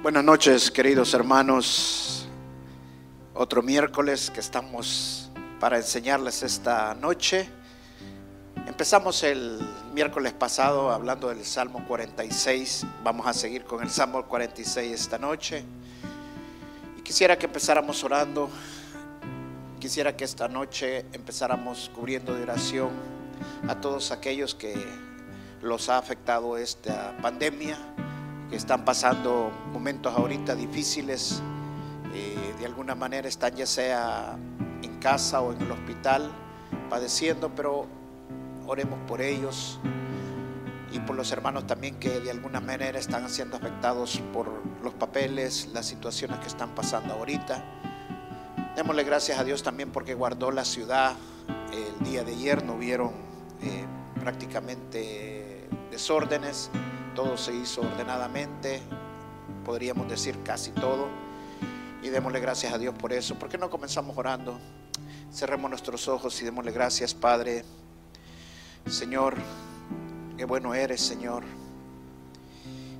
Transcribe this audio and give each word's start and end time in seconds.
Buenas 0.00 0.22
noches, 0.22 0.70
queridos 0.70 1.12
hermanos. 1.12 2.28
Otro 3.34 3.62
miércoles 3.62 4.30
que 4.30 4.38
estamos 4.38 5.28
para 5.58 5.76
enseñarles 5.76 6.44
esta 6.44 6.94
noche. 6.94 7.48
Empezamos 8.68 9.24
el 9.24 9.58
miércoles 9.92 10.32
pasado 10.34 10.92
hablando 10.92 11.30
del 11.30 11.44
Salmo 11.44 11.84
46. 11.88 12.86
Vamos 13.02 13.26
a 13.26 13.32
seguir 13.32 13.64
con 13.64 13.82
el 13.82 13.90
Salmo 13.90 14.24
46 14.24 14.92
esta 14.92 15.18
noche. 15.18 15.64
Y 16.96 17.00
quisiera 17.02 17.36
que 17.36 17.46
empezáramos 17.46 18.04
orando. 18.04 18.48
Quisiera 19.80 20.16
que 20.16 20.22
esta 20.22 20.46
noche 20.46 21.06
empezáramos 21.12 21.90
cubriendo 21.92 22.36
de 22.36 22.44
oración 22.44 22.90
a 23.66 23.74
todos 23.80 24.12
aquellos 24.12 24.54
que 24.54 24.76
los 25.60 25.88
ha 25.88 25.98
afectado 25.98 26.56
esta 26.56 27.16
pandemia 27.20 27.76
que 28.50 28.56
están 28.56 28.84
pasando 28.84 29.50
momentos 29.72 30.14
ahorita 30.14 30.54
difíciles, 30.54 31.42
eh, 32.14 32.54
de 32.58 32.66
alguna 32.66 32.94
manera 32.94 33.28
están 33.28 33.54
ya 33.54 33.66
sea 33.66 34.36
en 34.82 34.98
casa 34.98 35.40
o 35.40 35.52
en 35.52 35.60
el 35.60 35.70
hospital 35.70 36.30
padeciendo, 36.88 37.50
pero 37.54 37.86
oremos 38.66 38.98
por 39.06 39.20
ellos 39.20 39.78
y 40.90 40.98
por 41.00 41.16
los 41.16 41.30
hermanos 41.32 41.66
también 41.66 41.96
que 41.96 42.20
de 42.20 42.30
alguna 42.30 42.60
manera 42.60 42.98
están 42.98 43.28
siendo 43.28 43.56
afectados 43.56 44.20
por 44.32 44.48
los 44.82 44.94
papeles, 44.94 45.68
las 45.74 45.86
situaciones 45.86 46.38
que 46.38 46.46
están 46.46 46.74
pasando 46.74 47.14
ahorita. 47.14 47.62
Démosle 48.74 49.04
gracias 49.04 49.38
a 49.38 49.44
Dios 49.44 49.62
también 49.62 49.90
porque 49.90 50.14
guardó 50.14 50.50
la 50.50 50.64
ciudad. 50.64 51.14
El 51.72 52.04
día 52.04 52.24
de 52.24 52.32
ayer 52.32 52.64
no 52.64 52.74
hubieron 52.74 53.10
eh, 53.62 53.84
prácticamente 54.20 55.68
desórdenes 55.90 56.70
todo 57.18 57.36
se 57.36 57.52
hizo 57.52 57.80
ordenadamente, 57.80 58.80
podríamos 59.64 60.08
decir 60.08 60.40
casi 60.44 60.70
todo. 60.70 61.08
Y 62.00 62.10
démosle 62.10 62.38
gracias 62.38 62.72
a 62.72 62.78
Dios 62.78 62.94
por 62.94 63.12
eso. 63.12 63.36
¿Por 63.36 63.48
qué 63.48 63.58
no 63.58 63.68
comenzamos 63.70 64.16
orando? 64.16 64.56
Cerremos 65.32 65.68
nuestros 65.68 66.06
ojos 66.06 66.40
y 66.40 66.44
démosle 66.44 66.70
gracias, 66.70 67.14
Padre. 67.14 67.64
Señor, 68.86 69.34
qué 70.36 70.44
bueno 70.44 70.74
eres, 70.74 71.00
Señor. 71.00 71.42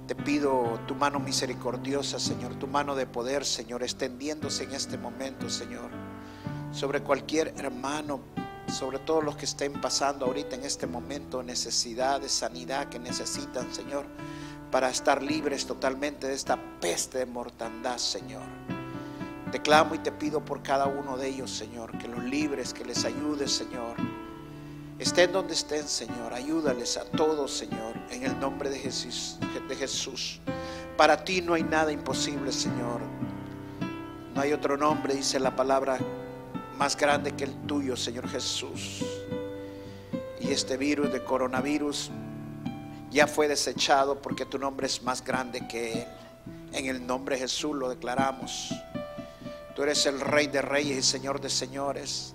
Te 0.08 0.16
pido 0.16 0.80
tu 0.88 0.96
mano 0.96 1.20
misericordiosa, 1.20 2.18
Señor, 2.18 2.56
tu 2.56 2.66
mano 2.66 2.96
de 2.96 3.06
poder, 3.06 3.44
Señor, 3.44 3.84
extendiéndose 3.84 4.64
en 4.64 4.72
este 4.72 4.98
momento, 4.98 5.48
Señor, 5.48 5.92
sobre 6.72 7.02
cualquier 7.04 7.54
hermano, 7.56 8.18
sobre 8.68 8.98
todos 8.98 9.24
los 9.24 9.36
que 9.36 9.46
estén 9.46 9.80
pasando 9.80 10.26
ahorita 10.26 10.56
en 10.56 10.64
este 10.64 10.86
momento 10.86 11.42
necesidad 11.42 12.20
de 12.20 12.28
sanidad 12.28 12.88
que 12.88 12.98
necesitan, 12.98 13.72
Señor, 13.72 14.06
para 14.70 14.90
estar 14.90 15.22
libres 15.22 15.66
totalmente 15.66 16.26
de 16.26 16.34
esta 16.34 16.58
peste 16.80 17.18
de 17.18 17.26
mortandad, 17.26 17.96
Señor. 17.96 18.44
Te 19.50 19.62
clamo 19.62 19.94
y 19.94 19.98
te 19.98 20.12
pido 20.12 20.44
por 20.44 20.62
cada 20.62 20.86
uno 20.86 21.16
de 21.16 21.28
ellos, 21.28 21.50
Señor, 21.50 21.96
que 21.96 22.06
los 22.06 22.22
libres, 22.22 22.74
que 22.74 22.84
les 22.84 23.04
ayudes, 23.04 23.50
Señor. 23.50 23.96
Estén 24.98 25.32
donde 25.32 25.54
estén, 25.54 25.88
Señor, 25.88 26.34
ayúdales 26.34 26.98
a 26.98 27.04
todos, 27.04 27.52
Señor, 27.52 27.94
en 28.10 28.24
el 28.24 28.38
nombre 28.38 28.68
de 28.68 28.78
Jesús, 28.78 29.38
de 29.68 29.76
Jesús. 29.76 30.40
Para 30.96 31.24
ti 31.24 31.40
no 31.40 31.54
hay 31.54 31.62
nada 31.62 31.92
imposible, 31.92 32.52
Señor. 32.52 33.00
No 34.34 34.40
hay 34.40 34.52
otro 34.52 34.76
nombre, 34.76 35.14
dice 35.14 35.40
la 35.40 35.56
palabra, 35.56 35.98
más 36.78 36.96
grande 36.96 37.32
que 37.32 37.42
el 37.44 37.54
tuyo, 37.66 37.96
Señor 37.96 38.28
Jesús. 38.28 39.04
Y 40.40 40.52
este 40.52 40.76
virus 40.76 41.12
de 41.12 41.24
coronavirus 41.24 42.12
ya 43.10 43.26
fue 43.26 43.48
desechado 43.48 44.22
porque 44.22 44.46
tu 44.46 44.58
nombre 44.58 44.86
es 44.86 45.02
más 45.02 45.24
grande 45.24 45.66
que 45.66 46.02
él. 46.02 46.06
En 46.72 46.86
el 46.86 47.04
nombre 47.04 47.34
de 47.34 47.42
Jesús 47.42 47.74
lo 47.74 47.88
declaramos. 47.88 48.72
Tú 49.74 49.82
eres 49.82 50.06
el 50.06 50.20
Rey 50.20 50.46
de 50.46 50.62
Reyes 50.62 50.98
y 50.98 51.02
Señor 51.02 51.40
de 51.40 51.50
Señores. 51.50 52.34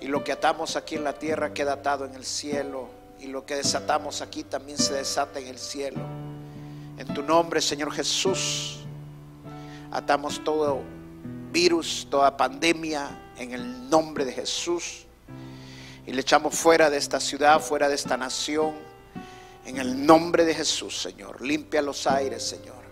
Y 0.00 0.06
lo 0.06 0.22
que 0.22 0.30
atamos 0.30 0.76
aquí 0.76 0.94
en 0.94 1.02
la 1.02 1.14
tierra 1.14 1.52
queda 1.52 1.74
atado 1.74 2.04
en 2.04 2.14
el 2.14 2.24
cielo. 2.24 2.88
Y 3.18 3.26
lo 3.26 3.44
que 3.44 3.56
desatamos 3.56 4.22
aquí 4.22 4.44
también 4.44 4.78
se 4.78 4.94
desata 4.94 5.40
en 5.40 5.48
el 5.48 5.58
cielo. 5.58 6.00
En 6.98 7.12
tu 7.12 7.22
nombre, 7.22 7.60
Señor 7.60 7.90
Jesús, 7.90 8.78
atamos 9.90 10.44
todo 10.44 10.82
virus, 11.50 12.06
toda 12.10 12.36
pandemia, 12.36 13.23
en 13.38 13.52
el 13.52 13.90
nombre 13.90 14.24
de 14.24 14.32
Jesús. 14.32 15.06
Y 16.06 16.12
le 16.12 16.20
echamos 16.20 16.54
fuera 16.54 16.90
de 16.90 16.98
esta 16.98 17.20
ciudad, 17.20 17.60
fuera 17.60 17.88
de 17.88 17.94
esta 17.94 18.16
nación, 18.16 18.74
en 19.64 19.78
el 19.78 20.04
nombre 20.04 20.44
de 20.44 20.54
Jesús, 20.54 20.98
Señor. 21.00 21.40
Limpia 21.40 21.80
los 21.80 22.06
aires, 22.06 22.42
Señor. 22.42 22.84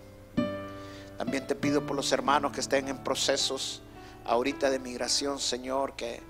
También 1.19 1.47
te 1.47 1.55
pido 1.55 1.87
por 1.87 1.95
los 1.95 2.11
hermanos 2.13 2.53
que 2.53 2.61
estén 2.61 2.89
en 2.89 2.99
procesos 3.05 3.83
ahorita 4.25 4.71
de 4.71 4.79
migración, 4.79 5.39
Señor, 5.39 5.95
que 5.95 6.21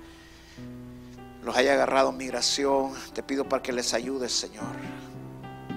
los 1.43 1.57
haya 1.57 1.75
agarrado 1.75 2.13
migración. 2.13 2.93
Te 3.15 3.23
pido 3.23 3.49
para 3.49 3.63
que 3.63 3.73
les 3.73 3.95
ayudes, 3.95 4.33
Señor. 4.33 4.75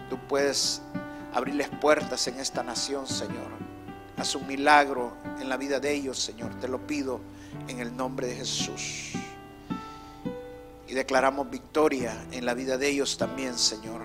Tú 0.10 0.18
puedes 0.28 0.82
abrirles 1.34 1.70
puertas 1.82 2.28
en 2.28 2.40
esta 2.40 2.64
nación, 2.64 3.08
Señor. 3.08 3.56
Haz 4.18 4.36
un 4.36 4.48
milagro 4.48 5.14
en 5.40 5.50
la 5.50 5.58
vida 5.58 5.80
de 5.80 5.94
ellos, 5.94 6.20
Señor. 6.20 6.60
Te 6.60 6.68
lo 6.68 6.86
pido 6.86 7.20
en 7.68 7.80
el 7.80 7.96
nombre 7.96 8.28
de 8.28 8.36
Jesús. 8.36 9.12
Y 10.88 10.94
declaramos 10.94 11.50
victoria 11.50 12.26
en 12.32 12.46
la 12.46 12.54
vida 12.54 12.78
de 12.78 12.88
ellos 12.90 13.18
también, 13.18 13.58
Señor. 13.58 14.02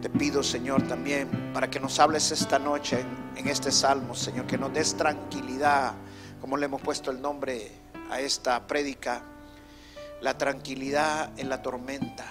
Te 0.00 0.08
pido, 0.08 0.42
Señor, 0.42 0.86
también 0.86 1.52
para 1.52 1.68
que 1.68 1.80
nos 1.80 1.98
hables 1.98 2.30
esta 2.30 2.58
noche 2.58 3.04
en, 3.36 3.48
este 3.48 3.70
salmo, 3.70 4.14
Señor, 4.14 4.46
que 4.46 4.56
nos 4.56 4.72
des 4.72 4.96
tranquilidad, 4.96 5.94
como 6.40 6.56
le 6.56 6.66
hemos 6.66 6.80
puesto 6.80 7.10
el 7.10 7.20
nombre 7.20 7.70
a 8.10 8.20
esta 8.20 8.66
prédica, 8.66 9.22
la 10.22 10.38
tranquilidad 10.38 11.30
en 11.38 11.48
la 11.48 11.60
tormenta. 11.60 12.24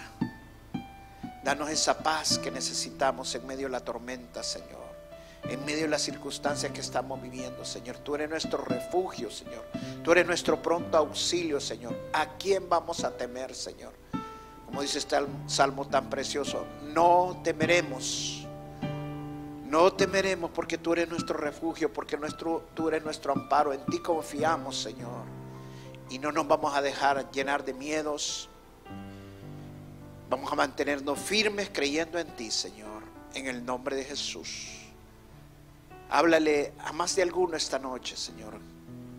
Danos 1.44 1.70
esa 1.70 2.00
paz 2.00 2.40
que 2.40 2.52
necesitamos 2.52 3.34
en 3.36 3.46
medio 3.46 3.68
de 3.68 3.72
la 3.72 3.80
tormenta, 3.82 4.42
Señor 4.44 4.89
en 5.44 5.66
medio 5.66 5.84
de 5.84 5.88
las 5.88 6.02
circunstancias 6.02 6.72
que 6.72 6.82
estamos 6.82 7.22
viviendo, 7.22 7.64
Señor. 7.66 7.98
Tú 7.98 8.16
eres 8.16 8.30
nuestro 8.30 8.64
refugio, 8.64 9.32
Señor. 9.32 9.64
Tú 10.04 10.12
eres 10.12 10.26
nuestro 10.26 10.62
pronto 10.62 10.98
auxilio, 10.98 11.60
Señor. 11.60 11.96
¿A 12.14 12.38
quién 12.38 12.68
vamos 12.70 13.04
a 13.04 13.16
temer, 13.16 13.56
Señor? 13.56 13.94
Como 14.66 14.82
dice 14.82 15.00
este 15.00 15.18
salmo 15.48 15.88
tan 15.88 16.10
precioso, 16.10 16.66
no 16.94 17.42
temeremos. 17.44 18.46
No 19.66 19.94
temeremos 19.94 20.52
porque 20.52 20.78
tú 20.78 20.94
eres 20.94 21.10
nuestro 21.10 21.38
refugio, 21.38 21.92
porque 21.92 22.18
nuestro, 22.18 22.68
tú 22.74 22.88
eres 22.88 23.04
nuestro 23.04 23.34
amparo. 23.34 23.74
En 23.74 23.86
ti 23.86 24.00
confiamos, 24.00 24.80
Señor. 24.80 25.26
Y 26.10 26.20
no 26.20 26.32
nos 26.32 26.48
vamos 26.48 26.76
a 26.76 26.82
dejar 26.82 27.32
llenar 27.32 27.64
de 27.64 27.74
miedos. 27.74 28.50
Vamos 30.30 30.52
a 30.52 30.56
mantenernos 30.56 31.18
firmes 31.18 31.70
creyendo 31.72 32.20
en 32.20 32.28
ti, 32.36 32.52
Señor. 32.52 33.04
En 33.34 33.48
el 33.48 33.66
nombre 33.66 33.96
de 33.96 34.04
Jesús. 34.04 34.79
Háblale 36.12 36.74
a 36.86 36.92
más 36.92 37.16
de 37.16 37.22
alguno 37.22 37.56
esta 37.56 37.78
noche, 37.78 38.18
Señor, 38.18 38.60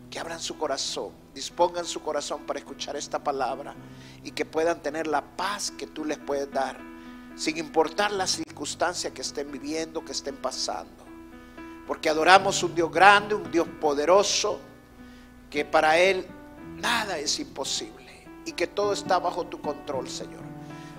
que 0.09 0.19
abran 0.19 0.41
su 0.41 0.57
corazón, 0.57 1.11
dispongan 1.33 1.85
su 1.85 2.01
corazón 2.01 2.45
para 2.45 2.59
escuchar 2.59 2.97
esta 2.97 3.23
palabra 3.23 3.73
y 4.23 4.31
que 4.31 4.43
puedan 4.43 4.81
tener 4.81 5.07
la 5.07 5.21
paz 5.21 5.71
que 5.71 5.87
tú 5.87 6.03
les 6.03 6.17
puedes 6.17 6.51
dar, 6.51 6.77
sin 7.37 7.57
importar 7.57 8.11
las 8.11 8.31
circunstancias 8.31 9.13
que 9.13 9.21
estén 9.21 9.49
viviendo, 9.49 10.03
que 10.03 10.11
estén 10.11 10.35
pasando. 10.35 11.05
Porque 11.87 12.09
adoramos 12.09 12.61
un 12.61 12.75
Dios 12.75 12.91
grande, 12.91 13.35
un 13.35 13.49
Dios 13.49 13.69
poderoso, 13.79 14.59
que 15.49 15.63
para 15.63 15.97
Él 15.97 16.27
nada 16.75 17.17
es 17.17 17.39
imposible 17.39 18.27
y 18.45 18.51
que 18.51 18.67
todo 18.67 18.91
está 18.91 19.17
bajo 19.17 19.45
tu 19.45 19.61
control, 19.61 20.09
Señor. 20.09 20.50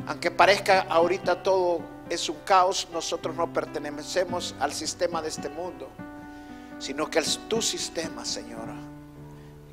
Aunque 0.06 0.30
parezca 0.30 0.80
ahorita 0.82 1.42
todo 1.42 1.80
es 2.08 2.28
un 2.28 2.38
caos, 2.44 2.88
nosotros 2.92 3.34
no 3.36 3.52
pertenecemos 3.52 4.54
al 4.58 4.72
sistema 4.72 5.22
de 5.22 5.28
este 5.28 5.48
mundo, 5.48 5.88
sino 6.78 7.08
que 7.08 7.20
es 7.20 7.40
tu 7.48 7.62
sistema, 7.62 8.24
Señora, 8.24 8.74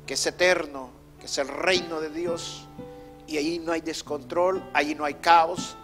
que 0.06 0.14
es 0.14 0.26
eterno, 0.26 0.90
que 1.18 1.26
es 1.26 1.38
el 1.38 1.48
reino 1.48 2.00
de 2.00 2.10
Dios, 2.10 2.66
y 3.26 3.36
ahí 3.36 3.58
no 3.58 3.72
hay 3.72 3.80
descontrol, 3.80 4.62
ahí 4.72 4.94
no 4.94 5.04
hay 5.04 5.14
caos, 5.14 5.76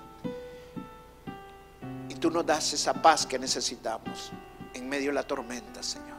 y 2.08 2.14
tú 2.14 2.30
nos 2.30 2.46
das 2.46 2.72
esa 2.72 2.94
paz 2.94 3.26
que 3.26 3.38
necesitamos 3.38 4.32
en 4.72 4.88
medio 4.88 5.08
de 5.08 5.14
la 5.14 5.22
tormenta, 5.24 5.82
Señor. 5.82 6.16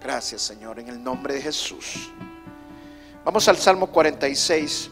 Gracias, 0.00 0.42
Señor, 0.42 0.78
en 0.78 0.88
el 0.88 1.02
nombre 1.02 1.34
de 1.34 1.42
Jesús. 1.42 2.10
Vamos 3.24 3.46
al 3.46 3.56
Salmo 3.56 3.88
46. 3.88 4.90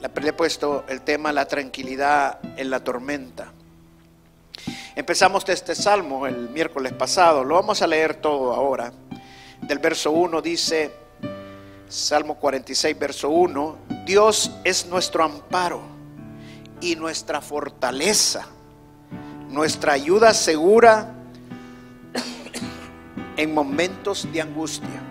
Le 0.00 0.28
he 0.28 0.32
puesto 0.32 0.84
el 0.88 1.02
tema 1.02 1.32
la 1.32 1.46
tranquilidad 1.46 2.38
en 2.56 2.70
la 2.70 2.80
tormenta. 2.80 3.52
Empezamos 4.94 5.48
este 5.48 5.74
salmo 5.74 6.26
el 6.26 6.48
miércoles 6.50 6.92
pasado, 6.92 7.44
lo 7.44 7.54
vamos 7.56 7.82
a 7.82 7.86
leer 7.86 8.14
todo 8.14 8.54
ahora. 8.54 8.92
Del 9.62 9.78
verso 9.78 10.10
1 10.10 10.40
dice, 10.42 10.90
Salmo 11.88 12.36
46, 12.36 12.98
verso 12.98 13.28
1, 13.28 13.76
Dios 14.04 14.50
es 14.64 14.86
nuestro 14.86 15.24
amparo 15.24 15.82
y 16.80 16.96
nuestra 16.96 17.40
fortaleza, 17.40 18.46
nuestra 19.50 19.92
ayuda 19.92 20.34
segura 20.34 21.14
en 23.36 23.54
momentos 23.54 24.26
de 24.32 24.40
angustia. 24.40 25.02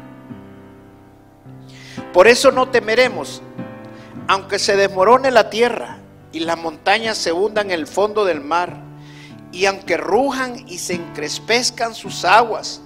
Por 2.14 2.28
eso 2.28 2.52
no 2.52 2.70
temeremos, 2.70 3.42
aunque 4.28 4.60
se 4.60 4.76
desmorone 4.76 5.32
la 5.32 5.50
tierra 5.50 6.00
y 6.32 6.40
las 6.40 6.58
montañas 6.58 7.18
se 7.18 7.32
hundan 7.32 7.68
en 7.68 7.80
el 7.80 7.88
fondo 7.88 8.26
del 8.26 8.42
mar, 8.42 8.78
y 9.52 9.66
aunque 9.66 9.96
rujan 9.96 10.68
y 10.68 10.80
se 10.80 10.96
encrespezcan 10.96 11.96
sus 11.96 12.26
aguas, 12.26 12.82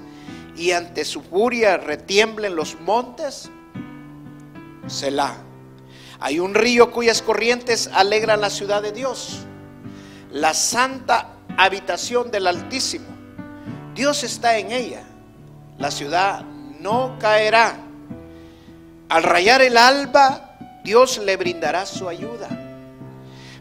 y 0.56 0.72
ante 0.72 1.06
su 1.06 1.22
furia 1.22 1.78
retiemblen 1.78 2.56
los 2.56 2.80
montes, 2.82 3.50
Selah. 4.88 5.38
Hay 6.20 6.40
un 6.40 6.54
río 6.54 6.92
cuyas 6.92 7.22
corrientes 7.22 7.90
alegran 7.94 8.42
la 8.42 8.50
ciudad 8.50 8.82
de 8.82 8.92
Dios, 8.92 9.40
la 10.32 10.54
santa 10.54 11.30
habitación 11.58 12.30
del 12.32 12.48
Altísimo. 12.48 13.08
Dios 13.96 14.24
está 14.24 14.58
en 14.58 14.72
ella. 14.72 15.04
La 15.78 15.92
ciudad 15.92 16.44
no 16.80 17.18
caerá. 17.20 17.78
Al 19.08 19.24
rayar 19.24 19.62
el 19.62 19.78
alba, 19.78 20.49
Dios 20.90 21.20
le 21.20 21.38
brindará 21.38 21.86
su 21.86 22.10
ayuda. 22.10 22.50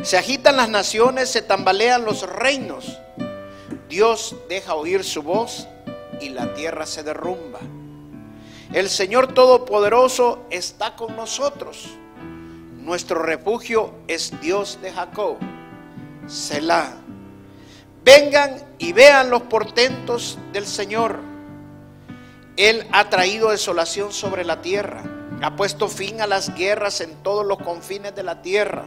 Se 0.02 0.16
agitan 0.16 0.56
las 0.56 0.70
naciones, 0.70 1.28
se 1.28 1.42
tambalean 1.42 2.06
los 2.06 2.22
reinos. 2.26 2.98
Dios 3.86 4.34
deja 4.48 4.74
oír 4.74 5.04
su 5.04 5.22
voz 5.22 5.68
y 6.22 6.30
la 6.30 6.54
tierra 6.54 6.86
se 6.86 7.02
derrumba. 7.02 7.58
El 8.72 8.88
Señor 8.88 9.34
Todopoderoso 9.34 10.46
está 10.48 10.96
con 10.96 11.16
nosotros. 11.16 11.90
Nuestro 12.78 13.20
refugio 13.20 13.92
es 14.06 14.32
Dios 14.40 14.78
de 14.80 14.90
Jacob. 14.90 15.36
Selah. 16.26 16.94
Vengan 18.04 18.56
y 18.78 18.94
vean 18.94 19.28
los 19.28 19.42
portentos 19.42 20.38
del 20.54 20.66
Señor. 20.66 21.18
Él 22.56 22.86
ha 22.90 23.10
traído 23.10 23.50
desolación 23.50 24.14
sobre 24.14 24.46
la 24.46 24.62
tierra 24.62 25.17
ha 25.42 25.54
puesto 25.56 25.88
fin 25.88 26.20
a 26.20 26.26
las 26.26 26.54
guerras 26.54 27.00
en 27.00 27.14
todos 27.22 27.46
los 27.46 27.58
confines 27.58 28.14
de 28.14 28.22
la 28.22 28.42
tierra. 28.42 28.86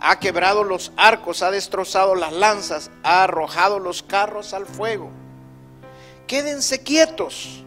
Ha 0.00 0.18
quebrado 0.18 0.64
los 0.64 0.92
arcos, 0.96 1.42
ha 1.42 1.50
destrozado 1.50 2.14
las 2.14 2.32
lanzas, 2.32 2.90
ha 3.02 3.24
arrojado 3.24 3.78
los 3.78 4.02
carros 4.02 4.54
al 4.54 4.66
fuego. 4.66 5.10
Quédense 6.26 6.82
quietos, 6.82 7.64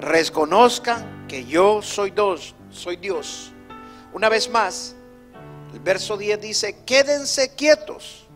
reconozcan 0.00 1.26
que 1.28 1.44
yo 1.44 1.82
soy 1.82 2.10
Dios, 2.10 2.54
soy 2.70 2.96
Dios. 2.96 3.52
Una 4.12 4.28
vez 4.28 4.48
más, 4.48 4.94
el 5.72 5.80
verso 5.80 6.16
10 6.16 6.40
dice, 6.40 6.84
quédense 6.86 7.54
quietos, 7.54 8.26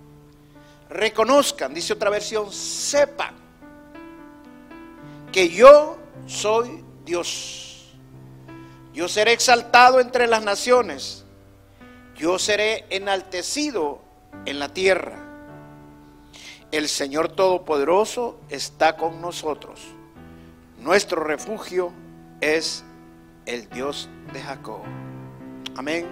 reconozcan, 0.89 1.73
dice 1.73 1.93
otra 1.93 2.11
versión, 2.11 2.53
sepan 2.53 3.35
que 5.33 5.49
yo 5.49 5.97
soy 6.27 6.85
Dios. 7.05 7.70
Yo 8.93 9.09
seré 9.09 9.33
exaltado 9.33 10.01
entre 10.01 10.27
las 10.27 10.43
naciones. 10.43 11.25
Yo 12.17 12.39
seré 12.39 12.85
enaltecido 12.91 14.03
en 14.47 14.59
la 14.59 14.69
tierra. 14.69 15.17
El 16.73 16.89
Señor 16.89 17.29
Todopoderoso 17.29 18.41
está 18.49 18.97
con 18.97 19.21
nosotros. 19.21 19.81
Nuestro 20.79 21.23
refugio 21.23 21.93
es 22.41 22.85
el 23.47 23.69
Dios 23.71 24.09
de 24.33 24.41
Jacob. 24.41 24.81
Amén. 25.77 26.07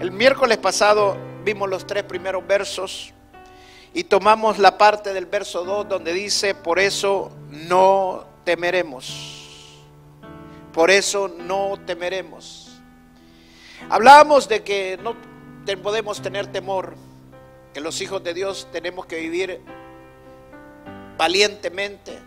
El 0.00 0.10
miércoles 0.10 0.58
pasado 0.58 1.16
vimos 1.44 1.68
los 1.68 1.86
tres 1.86 2.04
primeros 2.04 2.46
versos 2.46 3.12
y 3.92 4.04
tomamos 4.04 4.58
la 4.58 4.78
parte 4.78 5.12
del 5.12 5.26
verso 5.26 5.64
2 5.64 5.88
donde 5.88 6.12
dice, 6.12 6.54
por 6.54 6.78
eso 6.78 7.30
no 7.48 8.24
temeremos 8.44 9.29
por 10.72 10.90
eso 10.90 11.28
no 11.28 11.78
temeremos. 11.86 12.80
Hablábamos 13.88 14.48
de 14.48 14.62
que 14.62 14.98
no 15.02 15.16
podemos 15.82 16.20
tener 16.20 16.46
temor, 16.48 16.94
que 17.72 17.80
los 17.80 18.00
hijos 18.00 18.22
de 18.22 18.34
Dios 18.34 18.68
tenemos 18.72 19.06
que 19.06 19.16
vivir 19.16 19.60
valientemente. 21.16 22.18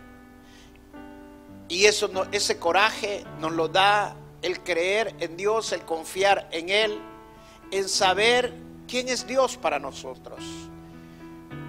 Y 1.68 1.86
eso 1.86 2.10
ese 2.32 2.60
coraje 2.60 3.24
nos 3.40 3.52
lo 3.52 3.68
da 3.68 4.16
el 4.42 4.62
creer 4.62 5.16
en 5.20 5.38
Dios, 5.38 5.72
el 5.72 5.82
confiar 5.82 6.48
en 6.52 6.70
Él, 6.70 7.00
en 7.72 7.88
saber 7.88 8.54
quién 8.88 9.10
es 9.10 9.26
Dios 9.26 9.58
para 9.58 9.80
nosotros. 9.80 10.44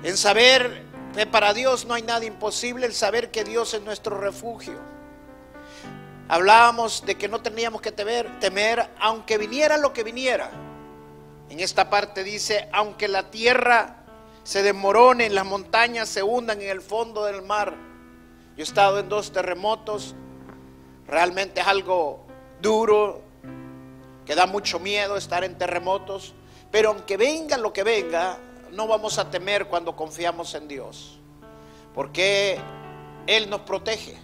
En 0.03 0.17
saber 0.17 0.83
que 1.15 1.27
para 1.27 1.55
Dios 1.55 1.87
no 1.87 1.95
hay 1.95 2.03
nada 2.03 2.25
imposible, 2.25 2.87
el 2.87 2.95
saber 2.95 3.31
que 3.31 3.45
Dios 3.45 3.73
es 3.75 3.83
nuestro 3.83 4.21
refugio. 4.21 4.94
Hablábamos 6.29 7.05
de 7.05 7.17
que 7.17 7.29
no 7.29 7.43
teníamos 7.43 7.83
que 7.83 7.93
temer, 7.93 8.41
temer 8.41 8.89
aunque 8.99 9.37
viniera 9.37 9.77
lo 9.77 9.93
que 9.93 10.03
viniera. 10.03 10.51
En 11.51 11.61
esta 11.61 11.91
parte 11.91 12.25
dice, 12.25 12.69
aunque 12.73 13.09
la 13.09 13.31
tierra 13.31 14.05
se 14.43 14.63
desmorone, 14.63 15.29
las 15.29 15.45
montañas 15.45 16.09
se 16.09 16.23
hundan 16.23 16.63
en 16.63 16.71
el 16.71 16.81
fondo 16.81 17.25
del 17.25 17.43
mar. 17.43 17.75
Yo 18.57 18.61
he 18.61 18.63
estado 18.63 18.99
en 18.99 19.09
dos 19.09 19.33
terremotos, 19.33 20.15
realmente 21.07 21.61
es 21.61 21.67
algo 21.67 22.25
duro, 22.63 23.21
que 24.25 24.35
da 24.35 24.47
mucho 24.47 24.79
miedo 24.79 25.17
estar 25.17 25.45
en 25.45 25.59
terremotos, 25.59 26.35
pero 26.71 26.91
aunque 26.91 27.17
venga 27.17 27.59
lo 27.59 27.73
que 27.73 27.83
venga, 27.83 28.39
no 28.73 28.87
vamos 28.87 29.19
a 29.19 29.31
temer 29.31 29.67
cuando 29.67 29.95
confiamos 29.95 30.55
en 30.55 30.69
Dios, 30.69 31.19
porque 31.95 32.59
Él 33.27 33.51
nos 33.51 33.61
protege. 33.61 34.24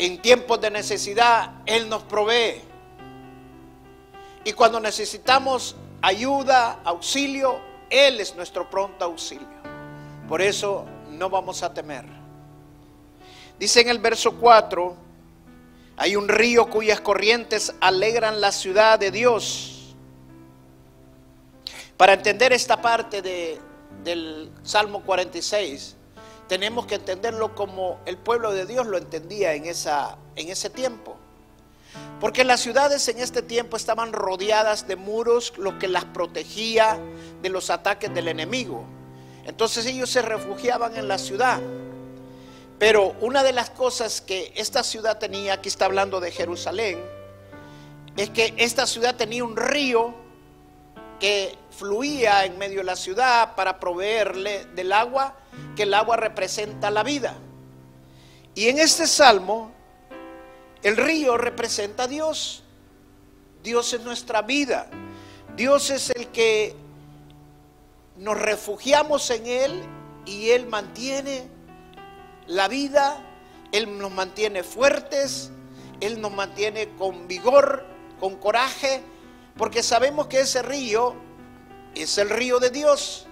En 0.00 0.22
tiempos 0.22 0.60
de 0.60 0.70
necesidad, 0.70 1.54
Él 1.66 1.88
nos 1.88 2.04
provee. 2.04 2.62
Y 4.44 4.52
cuando 4.52 4.78
necesitamos 4.78 5.74
ayuda, 6.00 6.80
auxilio, 6.84 7.60
Él 7.90 8.20
es 8.20 8.36
nuestro 8.36 8.70
pronto 8.70 9.04
auxilio. 9.04 9.58
Por 10.28 10.40
eso 10.40 10.86
no 11.10 11.28
vamos 11.28 11.64
a 11.64 11.74
temer. 11.74 12.04
Dice 13.58 13.80
en 13.80 13.88
el 13.88 13.98
verso 13.98 14.36
4, 14.36 14.96
hay 15.96 16.14
un 16.14 16.28
río 16.28 16.70
cuyas 16.70 17.00
corrientes 17.00 17.74
alegran 17.80 18.40
la 18.40 18.52
ciudad 18.52 19.00
de 19.00 19.10
Dios. 19.10 19.96
Para 21.96 22.12
entender 22.12 22.52
esta 22.52 22.80
parte 22.80 23.20
de, 23.20 23.58
del 24.04 24.52
Salmo 24.62 25.02
46, 25.02 25.96
tenemos 26.48 26.86
que 26.86 26.96
entenderlo 26.96 27.54
como 27.54 28.00
el 28.06 28.16
pueblo 28.16 28.52
de 28.52 28.66
Dios 28.66 28.86
lo 28.86 28.96
entendía 28.96 29.54
en, 29.54 29.66
esa, 29.66 30.16
en 30.34 30.48
ese 30.48 30.70
tiempo. 30.70 31.16
Porque 32.20 32.42
las 32.42 32.60
ciudades 32.60 33.06
en 33.08 33.18
este 33.18 33.42
tiempo 33.42 33.76
estaban 33.76 34.12
rodeadas 34.12 34.88
de 34.88 34.96
muros, 34.96 35.52
lo 35.56 35.78
que 35.78 35.88
las 35.88 36.04
protegía 36.06 36.98
de 37.42 37.48
los 37.48 37.70
ataques 37.70 38.12
del 38.12 38.28
enemigo. 38.28 38.84
Entonces 39.44 39.86
ellos 39.86 40.10
se 40.10 40.22
refugiaban 40.22 40.96
en 40.96 41.06
la 41.06 41.18
ciudad. 41.18 41.60
Pero 42.78 43.14
una 43.20 43.42
de 43.42 43.52
las 43.52 43.70
cosas 43.70 44.20
que 44.20 44.52
esta 44.56 44.82
ciudad 44.82 45.18
tenía, 45.18 45.54
aquí 45.54 45.68
está 45.68 45.84
hablando 45.84 46.20
de 46.20 46.30
Jerusalén, 46.30 46.98
es 48.16 48.30
que 48.30 48.54
esta 48.56 48.86
ciudad 48.86 49.16
tenía 49.16 49.44
un 49.44 49.56
río 49.56 50.14
que 51.18 51.56
fluía 51.70 52.44
en 52.44 52.58
medio 52.58 52.78
de 52.78 52.84
la 52.84 52.96
ciudad 52.96 53.54
para 53.54 53.78
proveerle 53.78 54.66
del 54.74 54.92
agua, 54.92 55.36
que 55.76 55.84
el 55.84 55.94
agua 55.94 56.16
representa 56.16 56.90
la 56.90 57.02
vida. 57.02 57.36
Y 58.54 58.68
en 58.68 58.78
este 58.78 59.06
salmo, 59.06 59.72
el 60.82 60.96
río 60.96 61.36
representa 61.36 62.04
a 62.04 62.08
Dios. 62.08 62.64
Dios 63.62 63.92
es 63.92 64.00
nuestra 64.00 64.42
vida. 64.42 64.88
Dios 65.56 65.90
es 65.90 66.10
el 66.10 66.28
que 66.28 66.74
nos 68.16 68.38
refugiamos 68.40 69.30
en 69.30 69.46
Él 69.46 69.82
y 70.24 70.50
Él 70.50 70.66
mantiene 70.66 71.48
la 72.46 72.68
vida, 72.68 73.24
Él 73.72 73.98
nos 73.98 74.10
mantiene 74.10 74.62
fuertes, 74.62 75.50
Él 76.00 76.20
nos 76.20 76.32
mantiene 76.32 76.90
con 76.96 77.28
vigor, 77.28 77.84
con 78.18 78.36
coraje, 78.36 79.02
porque 79.58 79.82
sabemos 79.82 80.28
que 80.28 80.40
ese 80.40 80.62
río 80.62 81.16
es 81.94 82.16
el 82.16 82.30
río 82.30 82.60
de 82.60 82.70
Dios. 82.70 83.26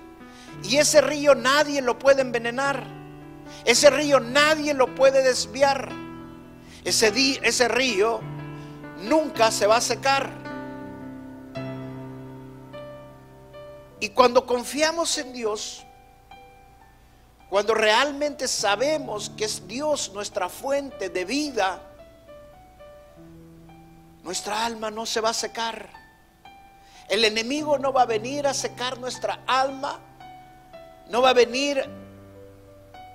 Y 0.64 0.76
ese 0.76 1.00
río 1.00 1.36
nadie 1.36 1.80
lo 1.80 1.98
puede 1.98 2.22
envenenar. 2.22 2.84
Ese 3.64 3.90
río 3.90 4.18
nadie 4.18 4.74
lo 4.74 4.92
puede 4.94 5.22
desviar. 5.22 5.88
Ese, 6.84 7.12
ese 7.42 7.68
río 7.68 8.20
nunca 9.02 9.52
se 9.52 9.68
va 9.68 9.76
a 9.76 9.80
secar. 9.80 10.28
Y 14.00 14.08
cuando 14.10 14.44
confiamos 14.46 15.16
en 15.18 15.32
Dios, 15.32 15.86
cuando 17.48 17.72
realmente 17.72 18.48
sabemos 18.48 19.30
que 19.30 19.44
es 19.44 19.66
Dios 19.68 20.10
nuestra 20.12 20.48
fuente 20.48 21.08
de 21.08 21.24
vida, 21.24 21.80
nuestra 24.24 24.66
alma 24.66 24.90
no 24.90 25.06
se 25.06 25.20
va 25.20 25.30
a 25.30 25.34
secar. 25.34 26.05
El 27.08 27.24
enemigo 27.24 27.78
no 27.78 27.92
va 27.92 28.02
a 28.02 28.06
venir 28.06 28.46
a 28.46 28.54
secar 28.54 28.98
nuestra 28.98 29.42
alma, 29.46 30.00
no 31.08 31.22
va 31.22 31.30
a 31.30 31.34
venir 31.34 31.84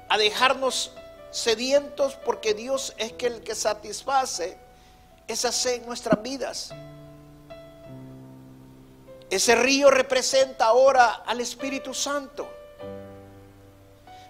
a 0.07 0.17
dejarnos 0.17 0.93
sedientos 1.29 2.15
porque 2.25 2.53
Dios 2.53 2.93
es 2.97 3.13
el 3.19 3.41
que 3.41 3.55
satisface 3.55 4.57
esa 5.27 5.51
sed 5.51 5.75
en 5.75 5.85
nuestras 5.85 6.21
vidas. 6.21 6.73
Ese 9.29 9.55
río 9.55 9.89
representa 9.89 10.65
ahora 10.65 11.23
al 11.25 11.39
Espíritu 11.39 11.93
Santo. 11.93 12.49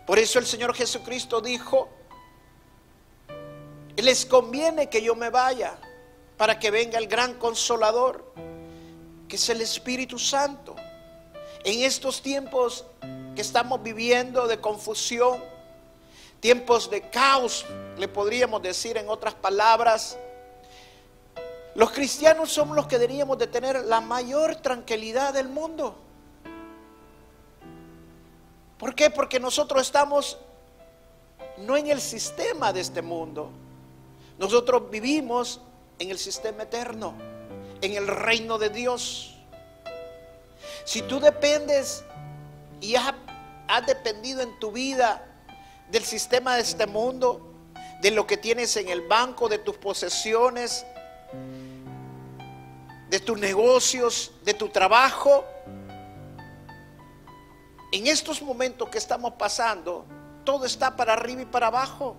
Por 0.05 0.19
eso 0.19 0.37
el 0.37 0.45
Señor 0.45 0.75
Jesucristo 0.75 1.41
dijo, 1.41 1.89
les 3.95 4.25
conviene 4.25 4.89
que 4.89 5.01
yo 5.01 5.15
me 5.15 5.29
vaya 5.29 5.75
para 6.37 6.59
que 6.59 6.69
venga 6.69 6.97
el 6.99 7.07
gran 7.07 7.35
consolador, 7.35 8.33
que 9.31 9.37
es 9.37 9.47
el 9.47 9.61
Espíritu 9.61 10.19
Santo. 10.19 10.75
En 11.63 11.83
estos 11.83 12.21
tiempos 12.21 12.83
que 13.33 13.39
estamos 13.39 13.81
viviendo 13.81 14.45
de 14.45 14.59
confusión, 14.59 15.41
tiempos 16.41 16.89
de 16.89 17.09
caos, 17.09 17.65
le 17.97 18.09
podríamos 18.09 18.61
decir 18.61 18.97
en 18.97 19.07
otras 19.07 19.33
palabras, 19.33 20.17
los 21.75 21.91
cristianos 21.91 22.51
somos 22.51 22.75
los 22.75 22.87
que 22.87 22.99
deberíamos 22.99 23.37
de 23.37 23.47
tener 23.47 23.85
la 23.85 24.01
mayor 24.01 24.57
tranquilidad 24.57 25.33
del 25.33 25.47
mundo. 25.47 25.95
¿Por 28.77 28.93
qué? 28.93 29.09
Porque 29.09 29.39
nosotros 29.39 29.81
estamos 29.81 30.39
no 31.59 31.77
en 31.77 31.87
el 31.87 32.01
sistema 32.01 32.73
de 32.73 32.81
este 32.81 33.01
mundo. 33.01 33.49
Nosotros 34.37 34.91
vivimos 34.91 35.61
en 35.99 36.11
el 36.11 36.19
sistema 36.19 36.63
eterno, 36.63 37.13
en 37.81 37.95
el 37.95 38.07
reino 38.07 38.57
de 38.57 38.69
Dios. 38.69 39.35
Si 40.85 41.01
tú 41.03 41.19
dependes 41.19 42.03
y 42.79 42.95
has, 42.95 43.13
has 43.67 43.85
dependido 43.85 44.41
en 44.41 44.59
tu 44.59 44.71
vida 44.71 45.25
del 45.89 46.03
sistema 46.03 46.55
de 46.55 46.61
este 46.61 46.87
mundo, 46.87 47.53
de 48.01 48.11
lo 48.11 48.25
que 48.25 48.37
tienes 48.37 48.75
en 48.77 48.89
el 48.89 49.01
banco, 49.01 49.47
de 49.47 49.59
tus 49.59 49.77
posesiones, 49.77 50.85
de 53.09 53.19
tus 53.19 53.37
negocios, 53.37 54.31
de 54.43 54.53
tu 54.53 54.69
trabajo. 54.69 55.45
En 57.91 58.07
estos 58.07 58.41
momentos 58.41 58.89
que 58.89 58.97
estamos 58.97 59.33
pasando, 59.33 60.05
todo 60.43 60.65
está 60.65 60.95
para 60.95 61.13
arriba 61.13 61.41
y 61.41 61.45
para 61.45 61.67
abajo. 61.67 62.15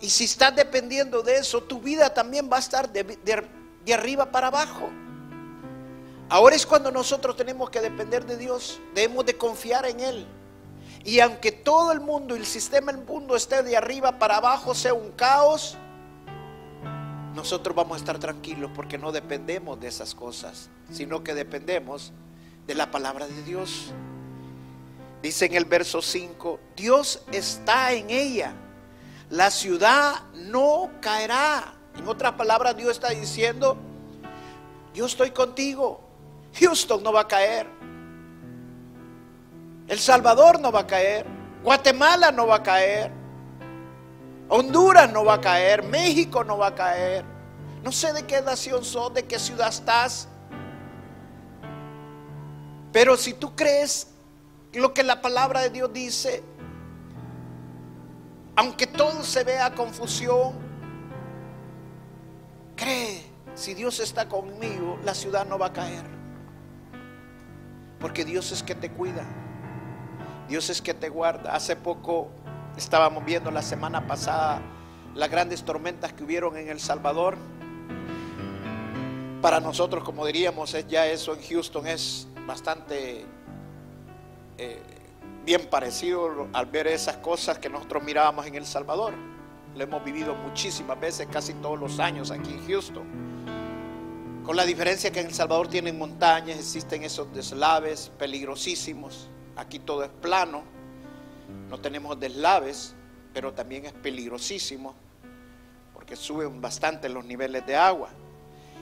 Y 0.00 0.08
si 0.10 0.24
estás 0.24 0.54
dependiendo 0.54 1.22
de 1.22 1.36
eso, 1.36 1.62
tu 1.62 1.80
vida 1.80 2.12
también 2.14 2.48
va 2.50 2.56
a 2.56 2.60
estar 2.60 2.88
de, 2.90 3.48
arriba 3.90 4.30
para 4.30 4.46
abajo. 4.46 4.90
Ahora 6.28 6.54
es 6.54 6.64
cuando 6.64 6.92
nosotros 6.92 7.36
tenemos 7.36 7.68
que 7.70 7.80
depender 7.80 8.24
de 8.24 8.36
Dios, 8.36 8.80
debemos 8.94 9.26
de 9.26 9.36
confiar 9.36 9.86
en 9.86 9.98
Él. 9.98 10.26
Y 11.04 11.18
aunque 11.20 11.50
todo 11.50 11.90
el 11.90 12.00
mundo 12.00 12.36
y 12.36 12.38
el 12.38 12.46
sistema 12.46 12.92
del 12.92 13.04
mundo 13.04 13.34
esté 13.34 13.62
de 13.62 13.76
arriba 13.76 14.18
para 14.18 14.36
abajo, 14.36 14.74
sea 14.74 14.94
un 14.94 15.10
caos, 15.12 15.76
nosotros 17.34 17.74
vamos 17.74 17.96
a 17.96 17.98
estar 17.98 18.18
tranquilos 18.18 18.70
porque 18.74 18.98
no 18.98 19.10
dependemos 19.10 19.80
de 19.80 19.88
esas 19.88 20.14
cosas, 20.14 20.70
sino 20.90 21.24
que 21.24 21.34
dependemos 21.34 22.12
de 22.66 22.74
la 22.74 22.90
palabra 22.90 23.26
de 23.26 23.42
Dios. 23.42 23.92
Dice 25.22 25.46
en 25.46 25.54
el 25.54 25.64
verso 25.64 26.02
5, 26.02 26.60
Dios 26.76 27.22
está 27.32 27.92
en 27.92 28.10
ella, 28.10 28.54
la 29.30 29.50
ciudad 29.50 30.14
no 30.34 30.90
caerá. 31.00 31.74
En 31.98 32.08
otras 32.08 32.32
palabras, 32.32 32.76
Dios 32.76 32.90
está 32.90 33.10
diciendo, 33.10 33.76
yo 34.94 35.06
estoy 35.06 35.30
contigo, 35.30 36.00
Houston 36.54 37.02
no 37.02 37.12
va 37.12 37.22
a 37.22 37.28
caer, 37.28 37.66
El 39.88 39.98
Salvador 39.98 40.60
no 40.60 40.72
va 40.72 40.80
a 40.80 40.86
caer, 40.86 41.26
Guatemala 41.62 42.32
no 42.32 42.46
va 42.46 42.56
a 42.56 42.62
caer, 42.62 43.12
Honduras 44.48 45.10
no 45.10 45.24
va 45.24 45.34
a 45.34 45.40
caer, 45.40 45.82
México 45.82 46.44
no 46.44 46.58
va 46.58 46.66
a 46.68 46.74
caer. 46.74 47.24
No 47.82 47.90
sé 47.90 48.12
de 48.12 48.24
qué 48.24 48.42
nación 48.42 48.84
sos, 48.84 49.14
de 49.14 49.24
qué 49.24 49.38
ciudad 49.38 49.68
estás. 49.68 50.28
Pero 52.92 53.16
si 53.16 53.32
tú 53.32 53.56
crees 53.56 54.08
lo 54.74 54.92
que 54.92 55.02
la 55.02 55.22
palabra 55.22 55.62
de 55.62 55.70
Dios 55.70 55.90
dice, 55.92 56.42
aunque 58.54 58.86
todo 58.86 59.24
se 59.24 59.42
vea 59.42 59.74
confusión, 59.74 60.52
cree, 62.82 63.22
si 63.54 63.74
Dios 63.74 64.00
está 64.00 64.28
conmigo, 64.28 64.98
la 65.04 65.14
ciudad 65.14 65.46
no 65.46 65.58
va 65.58 65.66
a 65.66 65.72
caer. 65.72 66.04
Porque 68.00 68.24
Dios 68.24 68.50
es 68.52 68.62
que 68.62 68.74
te 68.74 68.90
cuida. 68.90 69.24
Dios 70.48 70.70
es 70.70 70.82
que 70.82 70.92
te 70.92 71.08
guarda. 71.08 71.54
Hace 71.54 71.76
poco 71.76 72.30
Estábamos 72.76 73.24
viendo 73.26 73.50
la 73.50 73.60
semana 73.60 74.06
pasada 74.06 74.62
las 75.14 75.30
grandes 75.30 75.62
tormentas 75.62 76.14
que 76.14 76.24
hubieron 76.24 76.56
en 76.56 76.68
El 76.68 76.80
Salvador. 76.80 77.36
Para 79.42 79.60
nosotros, 79.60 80.02
como 80.04 80.24
diríamos, 80.24 80.74
ya 80.88 81.06
eso 81.06 81.34
en 81.34 81.42
Houston 81.42 81.86
es 81.86 82.26
bastante 82.46 83.26
eh, 84.56 84.82
bien 85.44 85.68
parecido 85.68 86.48
al 86.54 86.66
ver 86.66 86.86
esas 86.86 87.18
cosas 87.18 87.58
que 87.58 87.68
nosotros 87.68 88.02
mirábamos 88.02 88.46
en 88.46 88.54
El 88.54 88.64
Salvador. 88.64 89.12
Lo 89.74 89.84
hemos 89.84 90.04
vivido 90.04 90.34
muchísimas 90.34 91.00
veces, 91.00 91.28
casi 91.30 91.54
todos 91.54 91.78
los 91.78 91.98
años 91.98 92.30
aquí 92.30 92.50
en 92.50 92.66
Houston. 92.66 93.04
Con 94.44 94.56
la 94.56 94.64
diferencia 94.64 95.10
que 95.10 95.20
en 95.20 95.26
El 95.26 95.34
Salvador 95.34 95.68
tienen 95.68 95.98
montañas, 95.98 96.58
existen 96.58 97.04
esos 97.04 97.32
deslaves 97.32 98.10
peligrosísimos. 98.18 99.30
Aquí 99.56 99.78
todo 99.78 100.04
es 100.04 100.10
plano 100.10 100.62
no 101.68 101.78
tenemos 101.78 102.18
deslaves, 102.20 102.94
pero 103.32 103.52
también 103.52 103.86
es 103.86 103.92
peligrosísimo 103.92 104.94
porque 105.94 106.16
suben 106.16 106.60
bastante 106.60 107.08
los 107.08 107.24
niveles 107.24 107.64
de 107.66 107.76
agua. 107.76 108.10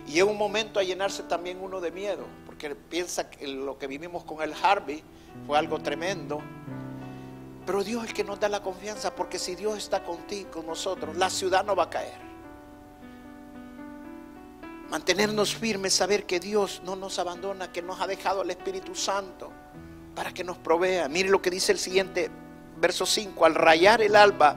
Y 0.08 0.18
es 0.18 0.24
un 0.24 0.36
momento 0.36 0.80
a 0.80 0.82
llenarse 0.82 1.22
también 1.24 1.60
uno 1.60 1.80
de 1.80 1.92
miedo, 1.92 2.24
porque 2.46 2.74
piensa 2.74 3.30
que 3.30 3.46
lo 3.46 3.78
que 3.78 3.86
vivimos 3.86 4.24
con 4.24 4.42
el 4.42 4.52
Harvey 4.60 5.04
fue 5.46 5.58
algo 5.58 5.78
tremendo. 5.80 6.40
Pero 7.66 7.84
Dios 7.84 8.04
es 8.04 8.10
el 8.10 8.14
que 8.14 8.24
nos 8.24 8.40
da 8.40 8.48
la 8.48 8.62
confianza, 8.62 9.14
porque 9.14 9.38
si 9.38 9.54
Dios 9.54 9.78
está 9.78 10.02
contigo, 10.02 10.50
con 10.50 10.66
nosotros, 10.66 11.16
la 11.16 11.30
ciudad 11.30 11.64
no 11.64 11.76
va 11.76 11.84
a 11.84 11.90
caer. 11.90 12.18
Mantenernos 14.88 15.54
firmes, 15.54 15.94
saber 15.94 16.26
que 16.26 16.40
Dios 16.40 16.82
no 16.84 16.96
nos 16.96 17.18
abandona, 17.18 17.70
que 17.70 17.82
nos 17.82 18.00
ha 18.00 18.06
dejado 18.06 18.42
el 18.42 18.50
Espíritu 18.50 18.94
Santo 18.94 19.52
para 20.14 20.32
que 20.32 20.42
nos 20.42 20.58
provea. 20.58 21.08
Mire 21.08 21.28
lo 21.28 21.40
que 21.40 21.50
dice 21.50 21.72
el 21.72 21.78
siguiente 21.78 22.30
verso 22.78 23.06
5, 23.06 23.44
al 23.44 23.54
rayar 23.54 24.02
el 24.02 24.16
alba, 24.16 24.56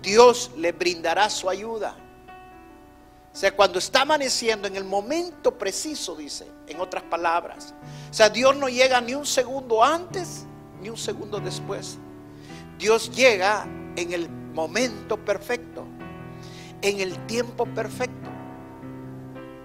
Dios 0.00 0.52
le 0.56 0.72
brindará 0.72 1.28
su 1.30 1.48
ayuda. 1.48 1.96
O 3.32 3.36
sea, 3.36 3.56
cuando 3.56 3.78
está 3.78 4.02
amaneciendo, 4.02 4.68
en 4.68 4.76
el 4.76 4.84
momento 4.84 5.56
preciso, 5.56 6.14
dice, 6.14 6.46
en 6.66 6.80
otras 6.80 7.02
palabras. 7.04 7.74
O 8.10 8.14
sea, 8.14 8.28
Dios 8.28 8.54
no 8.56 8.68
llega 8.68 9.00
ni 9.00 9.14
un 9.14 9.24
segundo 9.24 9.82
antes, 9.82 10.44
ni 10.82 10.90
un 10.90 10.98
segundo 10.98 11.40
después. 11.40 11.98
Dios 12.82 13.12
llega 13.12 13.64
en 13.94 14.12
el 14.12 14.28
momento 14.28 15.16
perfecto, 15.16 15.84
en 16.82 16.98
el 16.98 17.26
tiempo 17.26 17.64
perfecto. 17.64 18.28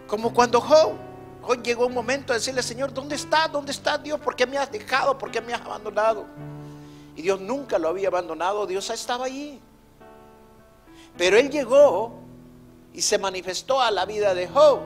Como 0.05 0.31
cuando 0.31 0.61
Job, 0.61 0.93
hoy 1.41 1.57
llegó 1.63 1.87
un 1.87 1.95
momento 1.95 2.31
de 2.31 2.37
decirle, 2.37 2.61
Señor, 2.61 2.93
¿dónde 2.93 3.15
está? 3.15 3.47
¿Dónde 3.47 3.71
está 3.71 3.97
Dios? 3.97 4.19
¿Por 4.19 4.35
qué 4.35 4.45
me 4.45 4.59
has 4.59 4.71
dejado? 4.71 5.17
¿Por 5.17 5.31
qué 5.31 5.41
me 5.41 5.51
has 5.51 5.61
abandonado? 5.61 6.27
Y 7.15 7.23
Dios 7.23 7.41
nunca 7.41 7.79
lo 7.79 7.87
había 7.87 8.09
abandonado, 8.09 8.67
Dios 8.67 8.87
estaba 8.91 9.25
allí. 9.25 9.59
Pero 11.17 11.37
Él 11.37 11.49
llegó 11.49 12.19
y 12.93 13.01
se 13.01 13.17
manifestó 13.17 13.81
a 13.81 13.89
la 13.89 14.05
vida 14.05 14.35
de 14.35 14.47
Job 14.47 14.81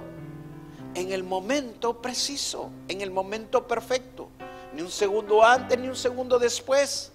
en 0.96 1.12
el 1.12 1.26
momento 1.26 2.02
preciso, 2.02 2.72
en 2.88 3.02
el 3.02 3.12
momento 3.12 3.68
perfecto. 3.68 4.30
Ni 4.74 4.84
un 4.84 4.90
segundo 4.90 5.44
antes, 5.44 5.78
ni 5.78 5.90
un 5.90 5.98
segundo 5.98 6.40
después. 6.40 7.11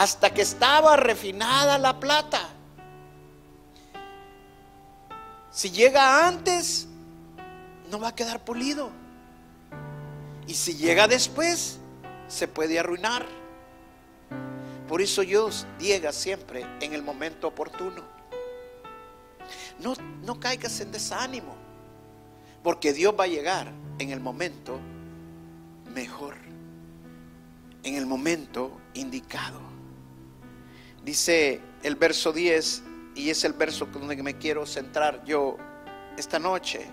Hasta 0.00 0.32
que 0.32 0.40
estaba 0.40 0.96
refinada 0.96 1.76
la 1.76 2.00
plata. 2.00 2.40
Si 5.50 5.70
llega 5.70 6.26
antes, 6.26 6.88
no 7.90 8.00
va 8.00 8.08
a 8.08 8.14
quedar 8.14 8.42
pulido. 8.42 8.88
Y 10.46 10.54
si 10.54 10.74
llega 10.74 11.06
después, 11.06 11.80
se 12.28 12.48
puede 12.48 12.78
arruinar. 12.78 13.26
Por 14.88 15.02
eso 15.02 15.20
Dios 15.20 15.66
llega 15.78 16.14
siempre 16.14 16.64
en 16.80 16.94
el 16.94 17.02
momento 17.02 17.48
oportuno. 17.48 18.02
No, 19.80 19.92
no 20.22 20.40
caigas 20.40 20.80
en 20.80 20.92
desánimo. 20.92 21.54
Porque 22.62 22.94
Dios 22.94 23.14
va 23.20 23.24
a 23.24 23.26
llegar 23.26 23.70
en 23.98 24.08
el 24.08 24.20
momento 24.20 24.80
mejor, 25.94 26.36
en 27.82 27.96
el 27.96 28.06
momento 28.06 28.80
indicado. 28.94 29.69
Dice 31.04 31.60
el 31.82 31.96
verso 31.96 32.32
10, 32.32 32.82
y 33.14 33.30
es 33.30 33.44
el 33.44 33.52
verso 33.52 33.86
donde 33.86 34.22
me 34.22 34.36
quiero 34.36 34.66
centrar 34.66 35.24
yo 35.24 35.56
esta 36.16 36.38
noche, 36.38 36.86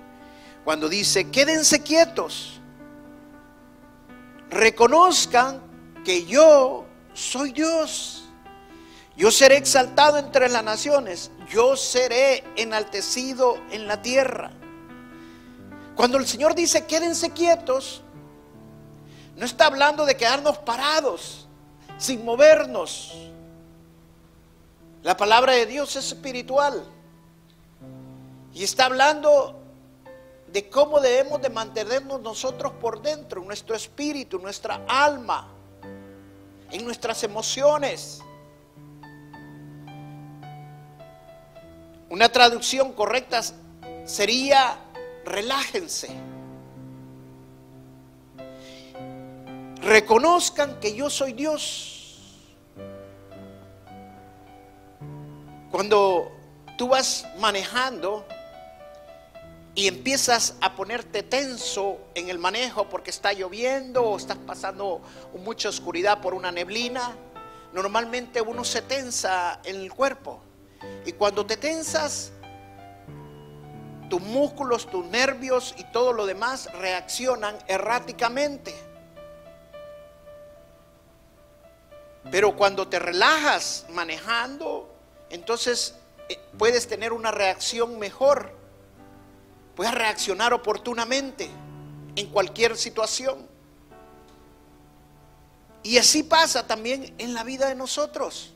cuando 0.64 0.90
dice, 0.90 1.30
quédense 1.30 1.82
quietos, 1.82 2.60
reconozcan 4.50 5.62
que 6.04 6.26
yo 6.26 6.86
soy 7.14 7.52
Dios. 7.52 8.24
Yo 9.16 9.32
seré 9.32 9.58
exaltado 9.58 10.20
entre 10.20 10.48
las 10.48 10.64
naciones, 10.64 11.32
yo 11.50 11.76
seré 11.76 12.44
enaltecido 12.56 13.58
en 13.72 13.88
la 13.88 14.02
tierra. 14.02 14.52
Cuando 15.96 16.20
el 16.20 16.28
Señor 16.28 16.54
dice 16.54 16.86
quédense 16.86 17.32
quietos, 17.32 18.04
no 19.36 19.46
está 19.46 19.66
hablando 19.66 20.06
de 20.06 20.16
quedarnos 20.16 20.60
parados, 20.60 21.48
sin 21.98 22.24
movernos. 22.24 23.26
La 25.04 25.16
palabra 25.16 25.54
de 25.54 25.66
Dios 25.66 25.96
es 25.96 26.08
espiritual. 26.08 26.84
Y 28.54 28.63
está 28.63 28.86
hablando 28.86 29.62
de 30.51 30.70
cómo 30.70 31.00
debemos 31.00 31.42
de 31.42 31.50
mantenernos 31.50 32.22
nosotros 32.22 32.74
por 32.74 33.01
dentro, 33.01 33.42
en 33.42 33.48
nuestro 33.48 33.75
espíritu, 33.75 34.39
nuestra 34.39 34.84
alma, 34.88 35.50
en 36.72 36.84
nuestras 36.84 37.24
emociones. 37.24 38.22
Una 42.10 42.30
traducción 42.30 42.94
correcta 42.94 43.42
sería 44.06 44.80
relájense. 45.25 46.10
Reconozcan 49.82 50.80
que 50.80 50.96
yo 50.96 51.10
soy 51.10 51.34
Dios. 51.34 51.97
Cuando 55.77 56.31
tú 56.75 56.88
vas 56.88 57.27
manejando 57.38 58.25
y 59.75 59.88
empiezas 59.88 60.55
a 60.60 60.75
ponerte 60.75 61.22
tenso 61.22 61.99
en 62.15 62.32
el 62.32 62.39
manejo 62.39 62.89
porque 62.89 63.12
está 63.12 63.32
lloviendo 63.32 64.02
o 64.02 64.17
estás 64.17 64.39
pasando 64.39 65.04
mucha 65.36 65.69
oscuridad 65.69 66.19
por 66.19 66.34
una 66.34 66.52
neblina, 66.52 67.15
normalmente 67.73 68.41
uno 68.41 68.63
se 68.63 68.82
tensa 68.82 69.60
en 69.65 69.75
el 69.75 69.93
cuerpo. 69.93 70.41
Y 71.06 71.12
cuando 71.12 71.45
te 71.45 71.58
tensas, 71.58 72.32
tus 74.10 74.21
músculos, 74.21 74.89
tus 74.89 75.06
nervios 75.06 75.75
y 75.78 75.84
todo 75.91 76.12
lo 76.12 76.25
demás 76.25 76.73
reaccionan 76.73 77.56
erráticamente. 77.67 78.73
Pero 82.32 82.56
cuando 82.56 82.88
te 82.88 82.97
relajas 82.97 83.86
manejando, 83.91 84.96
entonces 85.30 85.96
eh, 86.30 86.40
puedes 86.58 86.88
tener 86.88 87.13
una 87.13 87.32
reacción 87.32 88.00
mejor. 88.00 88.56
Puedes 89.76 89.94
reaccionar 89.94 90.54
oportunamente 90.54 91.50
en 92.16 92.28
cualquier 92.28 92.78
situación. 92.78 93.48
Y 95.84 95.98
así 95.98 96.24
pasa 96.24 96.66
también 96.66 97.13
en 97.18 97.34
la 97.34 97.44
vida 97.44 97.68
de 97.68 97.76
nosotros. 97.76 98.54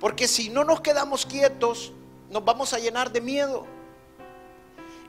Porque 0.00 0.28
si 0.28 0.50
no 0.50 0.64
nos 0.64 0.80
quedamos 0.80 1.24
quietos, 1.24 1.92
nos 2.30 2.44
vamos 2.44 2.72
a 2.72 2.78
llenar 2.78 3.12
de 3.12 3.20
miedo. 3.20 3.66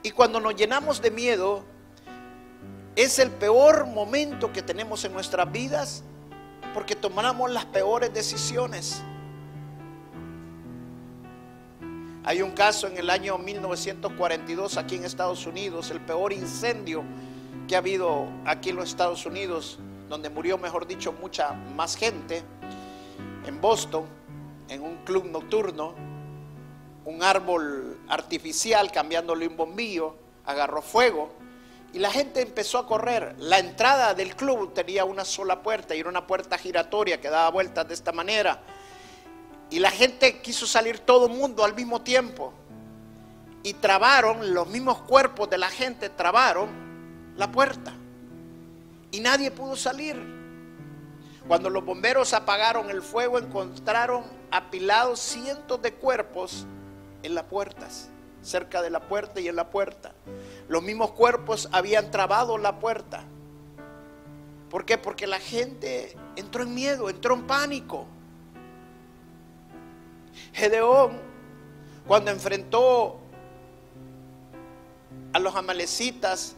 Y 0.03 0.11
cuando 0.11 0.39
nos 0.39 0.55
llenamos 0.55 1.01
de 1.01 1.09
miedo, 1.09 1.63
es 2.95 3.19
el 3.19 3.31
peor 3.31 3.87
momento 3.87 4.53
que 4.53 4.61
tenemos 4.61 5.03
en 5.03 5.13
nuestras 5.13 5.51
vidas 5.51 6.03
porque 6.73 6.95
tomamos 6.95 7.49
las 7.51 7.65
peores 7.65 8.13
decisiones. 8.13 9.01
Hay 12.27 12.41
un 12.41 12.51
caso 12.51 12.87
en 12.87 12.97
el 12.97 13.11
año 13.11 13.37
1942 13.37 14.77
aquí 14.77 14.95
en 14.95 15.05
Estados 15.05 15.45
Unidos, 15.45 15.91
el 15.91 16.01
peor 16.01 16.33
incendio 16.33 17.03
que 17.67 17.75
ha 17.75 17.77
habido 17.77 18.27
aquí 18.45 18.71
en 18.71 18.77
los 18.77 18.89
Estados 18.89 19.27
Unidos, 19.27 19.77
donde 20.09 20.31
murió, 20.31 20.57
mejor 20.57 20.87
dicho, 20.87 21.13
mucha 21.13 21.53
más 21.53 21.95
gente, 21.95 22.43
en 23.45 23.61
Boston, 23.61 24.05
en 24.69 24.81
un 24.81 25.03
club 25.05 25.25
nocturno 25.25 25.93
un 27.05 27.21
árbol 27.21 27.99
artificial 28.09 28.91
cambiándole 28.91 29.47
un 29.47 29.55
bombillo, 29.55 30.15
agarró 30.45 30.81
fuego 30.81 31.31
y 31.93 31.99
la 31.99 32.09
gente 32.09 32.41
empezó 32.41 32.79
a 32.79 32.87
correr. 32.87 33.35
La 33.37 33.59
entrada 33.59 34.15
del 34.15 34.35
club 34.35 34.73
tenía 34.73 35.05
una 35.05 35.23
sola 35.23 35.61
puerta 35.61 35.95
y 35.95 35.99
era 35.99 36.09
una 36.09 36.25
puerta 36.25 36.57
giratoria 36.57 37.21
que 37.21 37.29
daba 37.29 37.51
vueltas 37.51 37.87
de 37.87 37.93
esta 37.93 38.11
manera. 38.11 38.63
Y 39.75 39.79
la 39.79 39.91
gente 39.91 40.39
quiso 40.39 40.65
salir 40.65 40.99
todo 40.99 41.27
mundo 41.27 41.65
al 41.65 41.75
mismo 41.75 42.01
tiempo. 42.01 42.53
Y 43.61 43.73
trabaron, 43.73 44.53
los 44.53 44.69
mismos 44.69 44.99
cuerpos 44.99 45.49
de 45.49 45.57
la 45.57 45.69
gente 45.69 46.07
trabaron 46.07 46.69
la 47.35 47.51
puerta. 47.51 47.91
Y 49.11 49.19
nadie 49.19 49.51
pudo 49.51 49.75
salir. 49.75 50.15
Cuando 51.45 51.69
los 51.69 51.83
bomberos 51.83 52.33
apagaron 52.33 52.89
el 52.89 53.01
fuego, 53.01 53.37
encontraron 53.37 54.23
apilados 54.49 55.19
cientos 55.19 55.81
de 55.81 55.93
cuerpos 55.93 56.65
en 57.23 57.35
las 57.35 57.43
puertas, 57.43 58.07
cerca 58.41 58.81
de 58.81 58.91
la 58.91 59.01
puerta 59.01 59.41
y 59.41 59.49
en 59.49 59.57
la 59.57 59.69
puerta. 59.71 60.13
Los 60.69 60.83
mismos 60.83 61.11
cuerpos 61.11 61.67
habían 61.73 62.11
trabado 62.11 62.57
la 62.57 62.79
puerta. 62.79 63.25
¿Por 64.69 64.85
qué? 64.85 64.97
Porque 64.97 65.27
la 65.27 65.39
gente 65.39 66.15
entró 66.37 66.63
en 66.63 66.73
miedo, 66.73 67.09
entró 67.09 67.35
en 67.35 67.45
pánico. 67.45 68.07
Gedeón, 70.53 71.19
cuando 72.07 72.31
enfrentó 72.31 73.19
a 75.33 75.39
los 75.39 75.55
amalecitas 75.55 76.55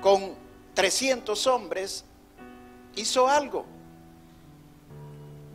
con 0.00 0.34
300 0.74 1.46
hombres, 1.46 2.04
hizo 2.96 3.28
algo. 3.28 3.64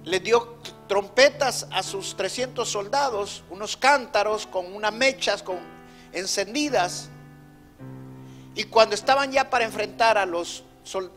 Le 0.03 0.19
dio 0.19 0.57
trompetas 0.87 1.67
a 1.71 1.81
sus 1.81 2.15
300 2.17 2.67
soldados, 2.69 3.43
unos 3.49 3.77
cántaros 3.77 4.47
con 4.47 4.73
unas 4.73 4.93
mechas 4.93 5.43
con, 5.43 5.59
encendidas. 6.13 7.09
Y 8.55 8.65
cuando 8.65 8.95
estaban 8.95 9.31
ya 9.31 9.49
para 9.49 9.65
enfrentar 9.65 10.17
a 10.17 10.25
los, 10.25 10.63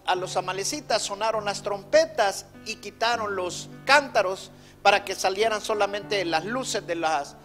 a 0.06 0.14
los 0.14 0.36
amalecitas, 0.36 1.02
sonaron 1.02 1.44
las 1.44 1.62
trompetas 1.62 2.46
y 2.64 2.76
quitaron 2.76 3.36
los 3.36 3.68
cántaros 3.84 4.50
para 4.82 5.04
que 5.04 5.14
salieran 5.14 5.60
solamente 5.60 6.24
las 6.24 6.44
luces 6.44 6.86
de 6.86 6.94
las, 6.94 7.36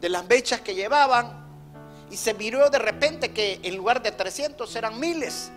de 0.00 0.08
las 0.08 0.26
mechas 0.26 0.60
que 0.60 0.74
llevaban. 0.74 1.44
Y 2.10 2.16
se 2.16 2.34
miró 2.34 2.70
de 2.70 2.78
repente 2.78 3.32
que 3.32 3.60
en 3.62 3.76
lugar 3.76 4.02
de 4.02 4.12
300 4.12 4.74
eran 4.76 4.98
miles. 4.98 5.50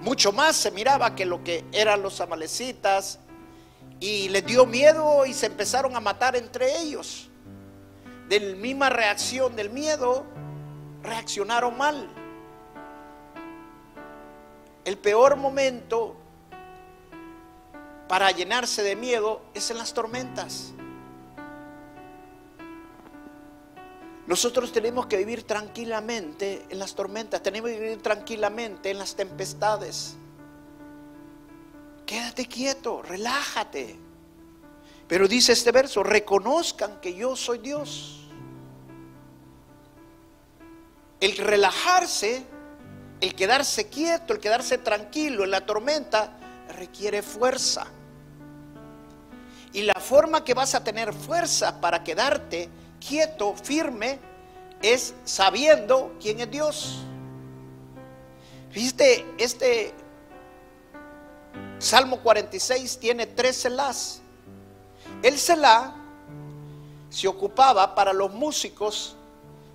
Mucho 0.00 0.32
más 0.32 0.56
se 0.56 0.70
miraba 0.70 1.14
que 1.14 1.24
lo 1.24 1.42
que 1.44 1.64
eran 1.72 2.02
los 2.02 2.20
amalecitas 2.20 3.18
y 4.00 4.28
les 4.28 4.44
dio 4.44 4.66
miedo 4.66 5.24
y 5.24 5.32
se 5.32 5.46
empezaron 5.46 5.96
a 5.96 6.00
matar 6.00 6.36
entre 6.36 6.78
ellos. 6.78 7.30
De 8.28 8.40
la 8.40 8.56
misma 8.56 8.90
reacción 8.90 9.54
del 9.54 9.70
miedo, 9.70 10.26
reaccionaron 11.02 11.76
mal. 11.76 12.10
El 14.84 14.98
peor 14.98 15.36
momento 15.36 16.16
para 18.14 18.30
llenarse 18.30 18.84
de 18.84 18.94
miedo 18.94 19.42
es 19.54 19.72
en 19.72 19.78
las 19.78 19.92
tormentas. 19.92 20.70
Nosotros 24.28 24.70
tenemos 24.70 25.06
que 25.06 25.16
vivir 25.16 25.42
tranquilamente 25.42 26.64
en 26.70 26.78
las 26.78 26.94
tormentas, 26.94 27.42
tenemos 27.42 27.72
que 27.72 27.80
vivir 27.80 28.02
tranquilamente 28.02 28.92
en 28.92 28.98
las 28.98 29.16
tempestades. 29.16 30.14
Quédate 32.06 32.46
quieto, 32.46 33.02
relájate. 33.02 33.98
Pero 35.08 35.26
dice 35.26 35.50
este 35.50 35.72
verso, 35.72 36.04
reconozcan 36.04 37.00
que 37.00 37.16
yo 37.16 37.34
soy 37.34 37.58
Dios. 37.58 38.28
El 41.18 41.36
relajarse, 41.36 42.44
el 43.20 43.34
quedarse 43.34 43.88
quieto, 43.88 44.34
el 44.34 44.38
quedarse 44.38 44.78
tranquilo 44.78 45.42
en 45.42 45.50
la 45.50 45.66
tormenta, 45.66 46.38
requiere 46.76 47.20
fuerza. 47.20 47.88
Y 49.74 49.82
la 49.82 49.94
forma 49.94 50.44
que 50.44 50.54
vas 50.54 50.74
a 50.76 50.84
tener 50.84 51.12
fuerza 51.12 51.80
para 51.80 52.04
quedarte 52.04 52.68
quieto, 53.00 53.54
firme, 53.56 54.20
es 54.80 55.14
sabiendo 55.24 56.14
quién 56.20 56.38
es 56.38 56.50
Dios. 56.50 56.98
Viste, 58.72 59.26
este 59.36 59.92
Salmo 61.80 62.20
46 62.20 62.98
tiene 62.98 63.26
tres 63.26 63.62
celás. 63.62 64.20
El 65.22 65.38
celá 65.38 65.94
se 67.10 67.26
ocupaba 67.26 67.96
para 67.96 68.12
los 68.12 68.32
músicos 68.32 69.16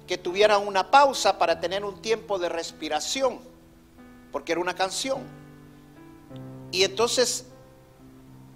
que 0.07 0.17
tuvieran 0.17 0.65
una 0.65 0.89
pausa 0.89 1.38
para 1.38 1.59
tener 1.59 1.83
un 1.83 2.01
tiempo 2.01 2.39
de 2.39 2.47
respiración, 2.47 3.39
porque 4.31 4.53
era 4.53 4.62
una 4.62 4.75
canción. 4.75 5.21
Y 6.71 6.83
entonces 6.83 7.45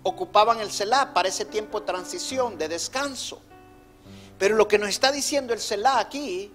ocupaban 0.04 0.60
el 0.60 0.72
celá 0.72 1.14
para 1.14 1.30
ese 1.30 1.46
tiempo 1.46 1.80
de 1.80 1.86
transición, 1.86 2.58
de 2.58 2.68
descanso. 2.68 3.42
Pero 4.38 4.56
lo 4.56 4.68
que 4.68 4.78
nos 4.78 4.90
está 4.90 5.12
diciendo 5.12 5.54
el 5.54 5.60
celá 5.60 6.00
aquí, 6.00 6.52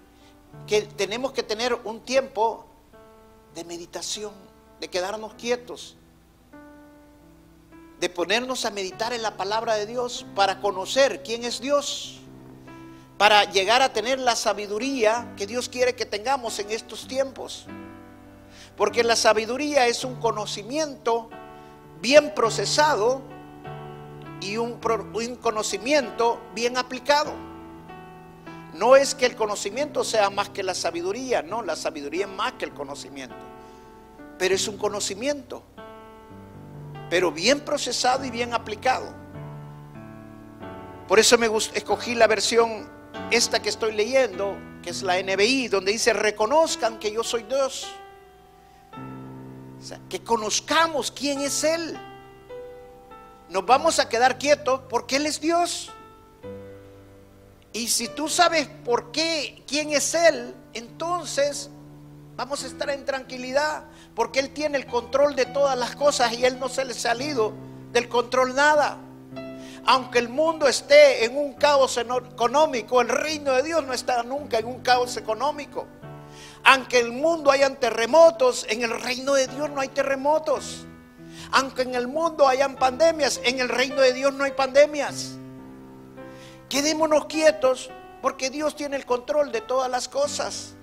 que 0.67 0.83
tenemos 0.83 1.31
que 1.31 1.43
tener 1.43 1.73
un 1.83 2.01
tiempo 2.01 2.65
de 3.55 3.63
meditación, 3.63 4.33
de 4.79 4.87
quedarnos 4.87 5.33
quietos, 5.33 5.95
de 7.99 8.09
ponernos 8.09 8.65
a 8.65 8.71
meditar 8.71 9.11
en 9.11 9.21
la 9.21 9.35
palabra 9.35 9.75
de 9.75 9.85
Dios 9.85 10.25
para 10.35 10.61
conocer 10.61 11.23
quién 11.23 11.43
es 11.43 11.59
Dios, 11.59 12.19
para 13.17 13.43
llegar 13.45 13.81
a 13.81 13.91
tener 13.91 14.19
la 14.19 14.35
sabiduría 14.35 15.33
que 15.35 15.47
Dios 15.47 15.67
quiere 15.67 15.95
que 15.95 16.05
tengamos 16.05 16.59
en 16.59 16.71
estos 16.71 17.07
tiempos. 17.07 17.65
Porque 18.77 19.03
la 19.03 19.17
sabiduría 19.17 19.87
es 19.87 20.05
un 20.05 20.15
conocimiento 20.15 21.29
bien 22.01 22.33
procesado 22.33 23.21
y 24.41 24.57
un, 24.57 24.79
conocimiento 25.41 26.39
bien 26.53 26.77
aplicado. 26.77 27.33
No 28.73 28.95
es 28.95 29.15
que 29.15 29.25
el 29.25 29.35
conocimiento 29.35 30.03
sea 30.03 30.29
más 30.29 30.49
que 30.49 30.63
la 30.63 30.73
sabiduría, 30.73 31.41
no, 31.41 31.61
la 31.61 31.75
sabiduría 31.75 32.25
es 32.25 32.31
más 32.31 32.53
que 32.53 32.65
el 32.65 32.73
conocimiento, 32.73 33.35
pero 34.37 34.55
es 34.55 34.67
un 34.67 34.77
conocimiento 34.77 35.63
pero 37.09 37.31
bien 37.31 37.59
procesado 37.61 38.23
y 38.23 38.29
bien 38.29 38.53
aplicado. 38.53 39.13
Por 41.07 41.19
eso 41.19 41.37
me 41.37 41.47
escogí 41.73 42.13
la 42.13 42.27
versión 42.27 42.87
esta 43.31 43.61
que 43.61 43.69
estoy 43.69 43.93
leyendo, 43.93 44.55
que 44.83 44.91
es 44.91 45.01
la 45.01 45.21
NBI, 45.21 45.67
donde 45.67 45.91
dice, 45.91 46.13
reconozcan 46.13 46.99
que 46.99 47.11
yo 47.11 47.23
soy 47.23 47.43
Dios. 47.43 47.87
Que 50.07 50.23
conozcamos 50.23 51.11
quién 51.11 51.39
es 51.41 51.63
Él. 51.63 51.97
Nos 53.49 53.65
vamos 53.65 53.97
a 53.97 54.07
quedar 54.07 54.37
quietos 54.37 54.81
porque 54.89 55.15
Él 55.15 55.25
es 55.25 55.41
Dios. 55.41 55.91
Y 57.73 57.87
si 57.87 58.07
tú 58.07 58.29
sabes 58.29 58.67
por 58.85 59.11
qué, 59.11 59.63
quién 59.67 59.91
es 59.91 60.13
Él, 60.13 60.53
entonces 60.73 61.69
vamos 62.35 62.63
a 62.63 62.67
estar 62.67 62.89
en 62.91 63.05
tranquilidad 63.05 63.83
porque 64.15 64.39
Él 64.39 64.51
tiene 64.51 64.77
el 64.77 64.85
control 64.85 65.35
de 65.35 65.45
todas 65.45 65.77
las 65.77 65.95
cosas 65.95 66.33
y 66.33 66.45
Él 66.45 66.59
no 66.59 66.69
se 66.69 66.85
le 66.85 66.91
ha 66.91 66.95
salido 66.95 67.53
del 67.91 68.07
control 68.07 68.55
nada. 68.55 68.97
Aunque 69.85 70.19
el 70.19 70.29
mundo 70.29 70.67
esté 70.67 71.25
en 71.25 71.35
un 71.35 71.53
caos 71.53 71.97
económico, 71.97 73.01
el 73.01 73.09
reino 73.09 73.53
de 73.53 73.63
Dios 73.63 73.83
no 73.83 73.93
está 73.93 74.21
nunca 74.21 74.59
en 74.59 74.67
un 74.67 74.81
caos 74.81 75.17
económico. 75.17 75.87
Aunque 76.63 76.99
el 76.99 77.11
mundo 77.11 77.49
hayan 77.49 77.77
terremotos, 77.77 78.65
en 78.69 78.83
el 78.83 79.01
reino 79.01 79.33
de 79.33 79.47
Dios 79.47 79.69
no 79.71 79.81
hay 79.81 79.87
terremotos. 79.87 80.85
Aunque 81.51 81.81
en 81.81 81.95
el 81.95 82.07
mundo 82.07 82.47
hayan 82.47 82.75
pandemias, 82.75 83.41
en 83.43 83.59
el 83.59 83.69
reino 83.69 84.01
de 84.01 84.13
Dios 84.13 84.33
no 84.33 84.43
hay 84.43 84.51
pandemias. 84.51 85.31
Quedémonos 86.69 87.25
quietos 87.25 87.89
porque 88.21 88.49
Dios 88.49 88.75
tiene 88.75 88.95
el 88.95 89.05
control 89.05 89.51
de 89.51 89.61
todas 89.61 89.89
las 89.89 90.07
cosas. 90.07 90.73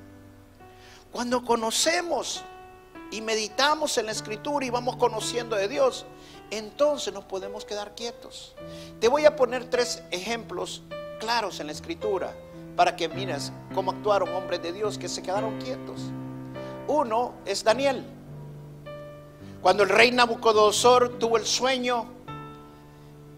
Cuando 1.13 1.45
conocemos 1.45 2.43
y 3.11 3.21
meditamos 3.21 3.97
en 3.99 4.07
la 4.07 4.13
escritura 4.13 4.67
y 4.67 4.71
vamos 4.71 4.97
conociendo 4.97 5.55
de 5.55 5.69
Dios, 5.69 6.05
entonces 6.51 7.15
nos 7.15 7.25
podemos 7.25 7.65
quedar 7.65 7.95
quietos. 7.95 8.55
Te 9.01 9.09
voy 9.09 9.25
a 9.25 9.37
poner 9.37 9.71
tres 9.71 10.03
ejemplos 10.11 10.83
claros 11.21 11.61
en 11.61 11.67
la 11.67 11.73
escritura 11.73 12.35
para 12.77 12.97
que 12.97 13.09
mires 13.09 13.53
cómo 13.75 13.93
actuaron 13.93 14.35
hombres 14.35 14.63
de 14.63 14.73
Dios 14.73 14.99
que 14.99 15.09
se 15.09 15.23
quedaron 15.23 15.59
quietos. 15.61 16.01
Uno 16.89 17.35
es 17.45 17.65
Daniel. 17.65 18.05
Cuando 19.63 19.83
el 19.83 19.89
rey 19.89 20.13
Nabucodonosor 20.13 21.19
tuvo 21.19 21.37
el 21.37 21.47
sueño 21.47 22.07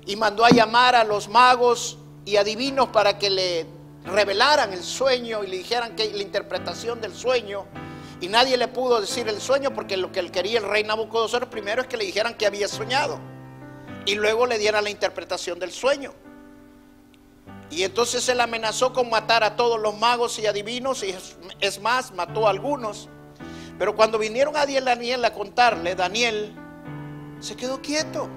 y 0.06 0.16
mandó 0.16 0.44
a 0.44 0.50
llamar 0.50 0.94
a 0.94 1.04
los 1.04 1.28
magos 1.28 1.98
y 2.24 2.36
adivinos 2.36 2.88
para 2.88 3.18
que 3.18 3.30
le 3.30 3.66
revelaran 4.04 4.72
el 4.72 4.82
sueño 4.82 5.44
y 5.44 5.48
le 5.48 5.58
dijeran 5.58 5.96
que 5.96 6.10
la 6.12 6.22
interpretación 6.22 7.00
del 7.00 7.14
sueño, 7.14 7.66
y 8.20 8.28
nadie 8.28 8.56
le 8.56 8.68
pudo 8.68 9.00
decir 9.00 9.28
el 9.28 9.40
sueño 9.40 9.72
porque 9.74 9.96
lo 9.96 10.10
que 10.10 10.20
él 10.20 10.30
quería 10.30 10.58
el 10.58 10.68
rey 10.68 10.82
Nabucodonosor 10.82 11.48
primero 11.48 11.82
es 11.82 11.88
que 11.88 11.96
le 11.96 12.04
dijeran 12.04 12.34
que 12.34 12.46
había 12.46 12.66
soñado 12.66 13.18
y 14.06 14.14
luego 14.16 14.46
le 14.46 14.58
dieran 14.58 14.84
la 14.84 14.90
interpretación 14.90 15.58
del 15.58 15.70
sueño. 15.70 16.12
Y 17.70 17.82
entonces 17.82 18.26
él 18.28 18.40
amenazó 18.40 18.92
con 18.92 19.10
matar 19.10 19.44
a 19.44 19.54
todos 19.54 19.78
los 19.78 19.96
magos 19.98 20.38
y 20.38 20.46
adivinos 20.46 21.02
y 21.02 21.14
es 21.60 21.80
más, 21.80 22.12
mató 22.12 22.46
a 22.46 22.50
algunos. 22.50 23.08
Pero 23.78 23.94
cuando 23.94 24.18
vinieron 24.18 24.56
a 24.56 24.66
Daniel 24.66 25.24
a 25.24 25.32
contarle, 25.32 25.94
Daniel 25.94 26.52
se 27.38 27.54
quedó 27.54 27.80
quieto 27.80 28.28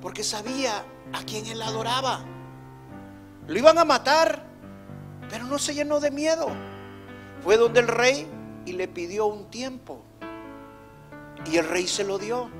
porque 0.00 0.24
sabía 0.24 0.84
a 1.12 1.22
quién 1.24 1.46
él 1.46 1.60
adoraba. 1.60 2.24
Lo 3.46 3.58
iban 3.58 3.76
a 3.78 3.84
matar, 3.84 4.42
pero 5.28 5.44
no 5.44 5.58
se 5.58 5.74
llenó 5.74 6.00
de 6.00 6.10
miedo. 6.10 6.48
Fue 7.42 7.58
donde 7.58 7.80
el 7.80 7.88
rey 7.88 8.26
y 8.64 8.72
le 8.72 8.88
pidió 8.88 9.26
un 9.26 9.50
tiempo. 9.50 10.02
Y 11.50 11.58
el 11.58 11.68
rey 11.68 11.86
se 11.86 12.04
lo 12.04 12.18
dio. 12.18 12.50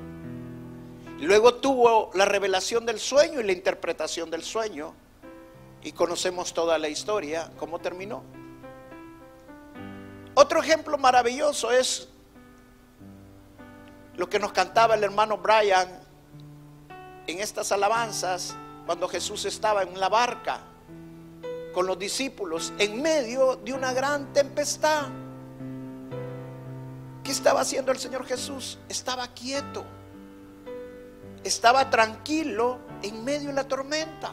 Luego 1.19 1.55
tuvo 1.55 2.11
la 2.13 2.25
revelación 2.25 2.85
del 2.85 2.99
sueño 2.99 3.39
y 3.39 3.43
la 3.43 3.51
interpretación 3.51 4.29
del 4.29 4.43
sueño. 4.43 4.93
Y 5.83 5.93
conocemos 5.93 6.53
toda 6.53 6.77
la 6.77 6.89
historia, 6.89 7.51
cómo 7.57 7.79
terminó. 7.79 8.23
Otro 10.41 10.59
ejemplo 10.59 10.97
maravilloso 10.97 11.71
es 11.71 12.07
lo 14.15 14.27
que 14.27 14.39
nos 14.39 14.51
cantaba 14.51 14.95
el 14.95 15.03
hermano 15.03 15.37
Brian 15.37 15.87
en 17.27 17.39
estas 17.39 17.71
alabanzas 17.71 18.55
cuando 18.87 19.07
Jesús 19.07 19.45
estaba 19.45 19.83
en 19.83 19.99
la 19.99 20.09
barca 20.09 20.61
con 21.75 21.85
los 21.85 21.99
discípulos 21.99 22.73
en 22.79 23.03
medio 23.03 23.57
de 23.57 23.71
una 23.73 23.93
gran 23.93 24.33
tempestad. 24.33 25.09
¿Qué 27.23 27.31
estaba 27.31 27.61
haciendo 27.61 27.91
el 27.91 27.99
Señor 27.99 28.25
Jesús? 28.25 28.79
Estaba 28.89 29.27
quieto. 29.35 29.85
Estaba 31.43 31.91
tranquilo 31.91 32.79
en 33.03 33.23
medio 33.23 33.49
de 33.49 33.53
la 33.53 33.67
tormenta. 33.67 34.31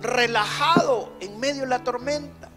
Relajado 0.00 1.14
en 1.18 1.40
medio 1.40 1.62
de 1.62 1.68
la 1.68 1.82
tormenta. 1.82 2.51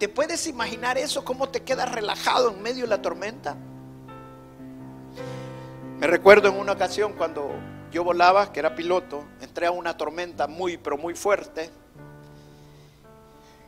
¿Te 0.00 0.08
puedes 0.08 0.48
imaginar 0.48 0.98
eso? 0.98 1.24
¿Cómo 1.24 1.48
te 1.48 1.62
quedas 1.62 1.92
relajado 1.92 2.50
en 2.50 2.60
medio 2.60 2.82
de 2.82 2.88
la 2.88 3.00
tormenta? 3.00 3.56
Me 6.00 6.08
recuerdo 6.08 6.48
en 6.48 6.58
una 6.58 6.72
ocasión 6.72 7.12
cuando 7.12 7.52
yo 7.92 8.02
volaba, 8.02 8.52
que 8.52 8.58
era 8.58 8.74
piloto, 8.74 9.24
entré 9.40 9.66
a 9.66 9.70
una 9.70 9.96
tormenta 9.96 10.48
muy, 10.48 10.76
pero 10.76 10.98
muy 10.98 11.14
fuerte 11.14 11.70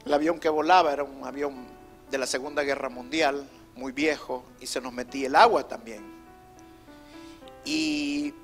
el 0.05 0.13
avión 0.13 0.41
que 0.41 0.49
volaba 0.49 0.93
era 0.93 1.05
un 1.05 1.25
avión 1.25 1.65
de 2.11 2.19
la 2.19 2.27
Segunda 2.27 2.63
Guerra 2.63 2.89
Mundial, 2.89 3.49
muy 3.77 3.93
viejo, 3.93 4.45
y 4.61 4.67
se 4.67 4.81
nos 4.81 4.93
metía 4.93 5.29
el 5.29 5.37
agua 5.37 5.69
también. 5.69 6.03
Y 7.65 8.35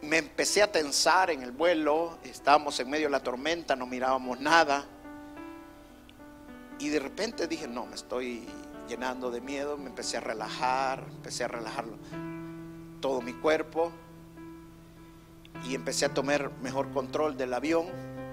me 0.00 0.18
empecé 0.18 0.62
a 0.62 0.72
tensar 0.72 1.30
en 1.30 1.42
el 1.42 1.52
vuelo, 1.52 2.18
estábamos 2.24 2.80
en 2.80 2.88
medio 2.88 3.06
de 3.06 3.10
la 3.10 3.20
tormenta, 3.20 3.76
no 3.76 3.86
mirábamos 3.86 4.40
nada. 4.40 4.86
Y 6.82 6.88
de 6.88 6.98
repente 6.98 7.46
dije, 7.46 7.68
no, 7.68 7.86
me 7.86 7.94
estoy 7.94 8.42
llenando 8.88 9.30
de 9.30 9.40
miedo, 9.40 9.78
me 9.78 9.86
empecé 9.86 10.16
a 10.16 10.20
relajar, 10.20 11.06
empecé 11.10 11.44
a 11.44 11.48
relajar 11.48 11.84
todo 13.00 13.22
mi 13.22 13.34
cuerpo. 13.34 13.92
y 15.64 15.76
empecé 15.76 16.06
a 16.06 16.12
tomar 16.12 16.50
mejor 16.60 16.90
control 16.90 17.36
del 17.36 17.54
avión, 17.54 17.86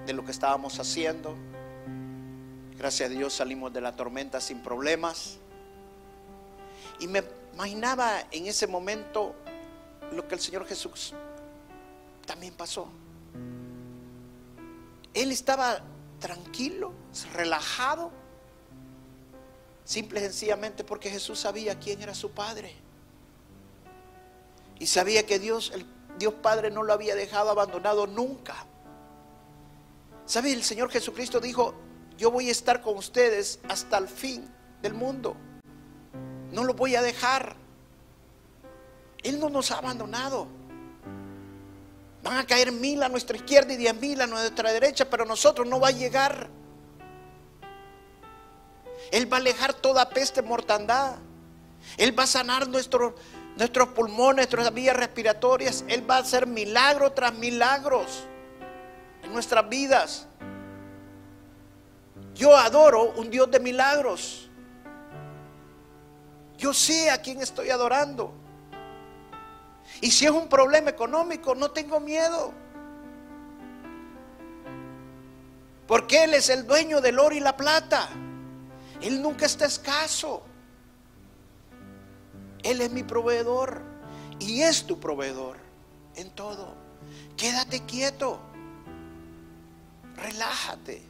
de 0.04 0.14
lo 0.14 0.24
que 0.24 0.32
estábamos 0.32 0.80
haciendo. 0.80 1.36
Gracias 2.76 3.08
a 3.08 3.12
Dios 3.12 3.34
salimos 3.34 3.72
de 3.72 3.80
la 3.80 3.94
tormenta 3.94 4.40
sin 4.40 4.60
problemas. 4.64 5.38
Y 6.98 7.06
me 7.06 7.22
imaginaba 7.54 8.24
en 8.32 8.46
ese 8.46 8.66
momento 8.66 9.36
lo 10.10 10.26
que 10.26 10.34
el 10.34 10.40
Señor 10.40 10.66
Jesús 10.66 11.14
también 12.26 12.54
pasó. 12.54 12.88
Él 15.14 15.30
estaba 15.30 15.82
tranquilo, 16.18 16.92
relajado, 17.32 18.10
simple 19.90 20.20
y 20.20 20.22
sencillamente 20.22 20.84
porque 20.84 21.10
Jesús 21.10 21.40
sabía 21.40 21.76
quién 21.80 22.00
era 22.00 22.14
su 22.14 22.30
Padre. 22.30 22.72
Y 24.78 24.86
sabía 24.86 25.26
que 25.26 25.40
Dios, 25.40 25.72
el 25.74 25.84
Dios 26.16 26.34
Padre 26.34 26.70
no 26.70 26.84
lo 26.84 26.92
había 26.92 27.16
dejado 27.16 27.50
abandonado 27.50 28.06
nunca. 28.06 28.54
¿Sabe? 30.26 30.52
El 30.52 30.62
Señor 30.62 30.90
Jesucristo 30.90 31.40
dijo, 31.40 31.74
yo 32.16 32.30
voy 32.30 32.48
a 32.48 32.52
estar 32.52 32.80
con 32.80 32.96
ustedes 32.96 33.58
hasta 33.68 33.98
el 33.98 34.06
fin 34.06 34.48
del 34.80 34.94
mundo. 34.94 35.34
No 36.52 36.62
lo 36.62 36.74
voy 36.74 36.94
a 36.94 37.02
dejar. 37.02 37.56
Él 39.24 39.40
no 39.40 39.50
nos 39.50 39.72
ha 39.72 39.78
abandonado. 39.78 40.46
Van 42.22 42.36
a 42.38 42.46
caer 42.46 42.70
mil 42.70 43.02
a 43.02 43.08
nuestra 43.08 43.36
izquierda 43.36 43.72
y 43.72 43.76
diez 43.76 43.94
mil 43.96 44.20
a 44.20 44.28
nuestra 44.28 44.72
derecha, 44.72 45.10
pero 45.10 45.24
nosotros 45.24 45.66
no 45.66 45.80
va 45.80 45.88
a 45.88 45.92
llegar. 45.92 46.59
Él 49.10 49.32
va 49.32 49.38
a 49.38 49.40
alejar 49.40 49.74
toda 49.74 50.08
peste, 50.08 50.42
mortandad. 50.42 51.16
Él 51.96 52.16
va 52.18 52.24
a 52.24 52.26
sanar 52.26 52.68
nuestros 52.68 53.14
pulmones, 53.94 54.48
nuestras 54.52 54.72
vías 54.72 54.96
respiratorias. 54.96 55.84
Él 55.88 56.08
va 56.08 56.16
a 56.16 56.20
hacer 56.20 56.46
milagro 56.46 57.12
tras 57.12 57.34
milagros 57.34 58.24
en 59.22 59.32
nuestras 59.32 59.68
vidas. 59.68 60.26
Yo 62.34 62.56
adoro 62.56 63.12
un 63.16 63.30
Dios 63.30 63.50
de 63.50 63.60
milagros. 63.60 64.48
Yo 66.56 66.72
sé 66.72 67.10
a 67.10 67.20
quién 67.20 67.40
estoy 67.40 67.70
adorando. 67.70 68.32
Y 70.00 70.10
si 70.10 70.26
es 70.26 70.30
un 70.30 70.48
problema 70.48 70.90
económico, 70.90 71.54
no 71.54 71.70
tengo 71.72 71.98
miedo. 71.98 72.52
Porque 75.86 76.24
Él 76.24 76.34
es 76.34 76.48
el 76.48 76.66
dueño 76.66 77.00
del 77.00 77.18
oro 77.18 77.34
y 77.34 77.40
la 77.40 77.56
plata. 77.56 78.08
Él 79.02 79.22
nunca 79.22 79.46
está 79.46 79.66
escaso. 79.66 80.42
Él 82.62 82.80
es 82.80 82.90
mi 82.90 83.02
proveedor 83.02 83.80
y 84.38 84.62
es 84.62 84.86
tu 84.86 85.00
proveedor 85.00 85.56
en 86.16 86.30
todo. 86.30 86.74
Quédate 87.36 87.84
quieto. 87.84 88.38
Relájate. 90.16 91.02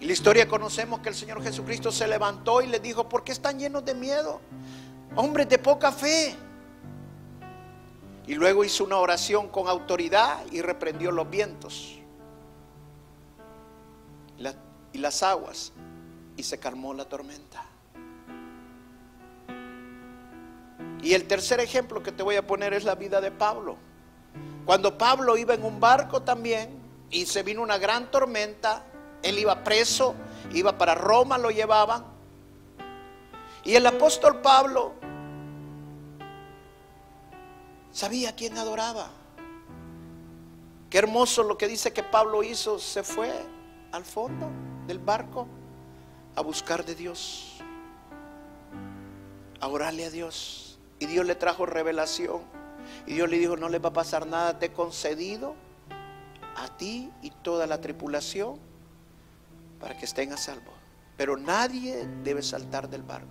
Y 0.00 0.06
la 0.06 0.12
historia 0.12 0.48
conocemos 0.48 1.00
que 1.00 1.10
el 1.10 1.14
Señor 1.14 1.42
Jesucristo 1.42 1.92
se 1.92 2.08
levantó 2.08 2.62
y 2.62 2.66
le 2.66 2.80
dijo, 2.80 3.08
¿por 3.08 3.22
qué 3.22 3.32
están 3.32 3.58
llenos 3.58 3.84
de 3.84 3.94
miedo? 3.94 4.40
Hombres 5.14 5.48
de 5.48 5.58
poca 5.58 5.92
fe. 5.92 6.34
Y 8.26 8.34
luego 8.34 8.64
hizo 8.64 8.84
una 8.84 8.96
oración 8.96 9.48
con 9.48 9.68
autoridad 9.68 10.44
y 10.50 10.62
reprendió 10.62 11.10
los 11.10 11.28
vientos 11.28 11.98
y 14.92 14.98
las 14.98 15.22
aguas 15.22 15.72
y 16.36 16.42
se 16.42 16.58
calmó 16.58 16.94
la 16.94 17.04
tormenta. 17.04 17.64
Y 21.02 21.14
el 21.14 21.26
tercer 21.26 21.60
ejemplo 21.60 22.02
que 22.02 22.12
te 22.12 22.22
voy 22.22 22.36
a 22.36 22.46
poner 22.46 22.72
es 22.74 22.84
la 22.84 22.94
vida 22.94 23.20
de 23.20 23.30
Pablo. 23.32 23.76
Cuando 24.64 24.96
Pablo 24.96 25.36
iba 25.36 25.54
en 25.54 25.64
un 25.64 25.80
barco 25.80 26.22
también 26.22 26.80
y 27.10 27.26
se 27.26 27.42
vino 27.42 27.62
una 27.62 27.78
gran 27.78 28.10
tormenta, 28.10 28.84
él 29.22 29.38
iba 29.38 29.64
preso, 29.64 30.14
iba 30.52 30.78
para 30.78 30.94
Roma, 30.94 31.38
lo 31.38 31.50
llevaban. 31.50 32.04
Y 33.64 33.74
el 33.74 33.84
apóstol 33.86 34.40
Pablo 34.40 34.92
sabía 37.90 38.34
quién 38.36 38.56
adoraba. 38.56 39.10
Qué 40.88 40.98
hermoso 40.98 41.42
lo 41.42 41.58
que 41.58 41.66
dice 41.66 41.92
que 41.92 42.02
Pablo 42.02 42.42
hizo, 42.42 42.78
se 42.78 43.02
fue 43.02 43.32
al 43.92 44.04
fondo 44.04 44.50
del 44.86 44.98
barco 44.98 45.48
a 46.34 46.40
buscar 46.40 46.84
de 46.84 46.94
Dios, 46.94 47.58
a 49.60 49.68
orarle 49.68 50.06
a 50.06 50.10
Dios. 50.10 50.78
Y 50.98 51.06
Dios 51.06 51.26
le 51.26 51.34
trajo 51.34 51.66
revelación. 51.66 52.42
Y 53.06 53.14
Dios 53.14 53.28
le 53.28 53.38
dijo, 53.38 53.56
no 53.56 53.68
le 53.68 53.78
va 53.78 53.90
a 53.90 53.92
pasar 53.92 54.26
nada, 54.26 54.58
te 54.58 54.66
he 54.66 54.72
concedido 54.72 55.54
a 56.56 56.68
ti 56.76 57.10
y 57.22 57.30
toda 57.30 57.66
la 57.66 57.80
tripulación 57.80 58.58
para 59.80 59.96
que 59.96 60.04
estén 60.04 60.32
a 60.32 60.36
salvo. 60.36 60.72
Pero 61.16 61.36
nadie 61.36 62.06
debe 62.22 62.42
saltar 62.42 62.88
del 62.88 63.02
barco. 63.02 63.28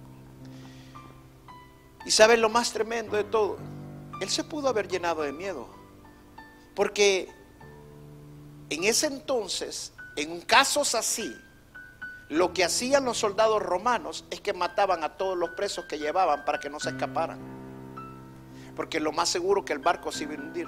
Y 2.05 2.11
saben 2.11 2.41
lo 2.41 2.49
más 2.49 2.71
tremendo 2.71 3.15
de 3.15 3.23
todo, 3.23 3.57
él 4.21 4.29
se 4.29 4.43
pudo 4.43 4.69
haber 4.69 4.87
llenado 4.87 5.21
de 5.21 5.31
miedo. 5.31 5.67
Porque 6.75 7.29
en 8.69 8.83
ese 8.83 9.07
entonces, 9.07 9.93
en 10.15 10.41
casos 10.41 10.95
así, 10.95 11.31
lo 12.31 12.53
que 12.53 12.63
hacían 12.63 13.03
los 13.03 13.17
soldados 13.17 13.61
romanos 13.61 14.23
es 14.29 14.39
que 14.39 14.53
mataban 14.53 15.03
a 15.03 15.17
todos 15.17 15.37
los 15.37 15.49
presos 15.49 15.83
que 15.83 15.99
llevaban 15.99 16.45
para 16.45 16.61
que 16.61 16.69
no 16.69 16.79
se 16.79 16.91
escaparan. 16.91 17.41
Porque 18.73 19.01
lo 19.01 19.11
más 19.11 19.27
seguro 19.27 19.65
que 19.65 19.73
el 19.73 19.79
barco 19.79 20.13
se 20.13 20.23
iba 20.23 20.35
a 20.35 20.37
hundir. 20.37 20.67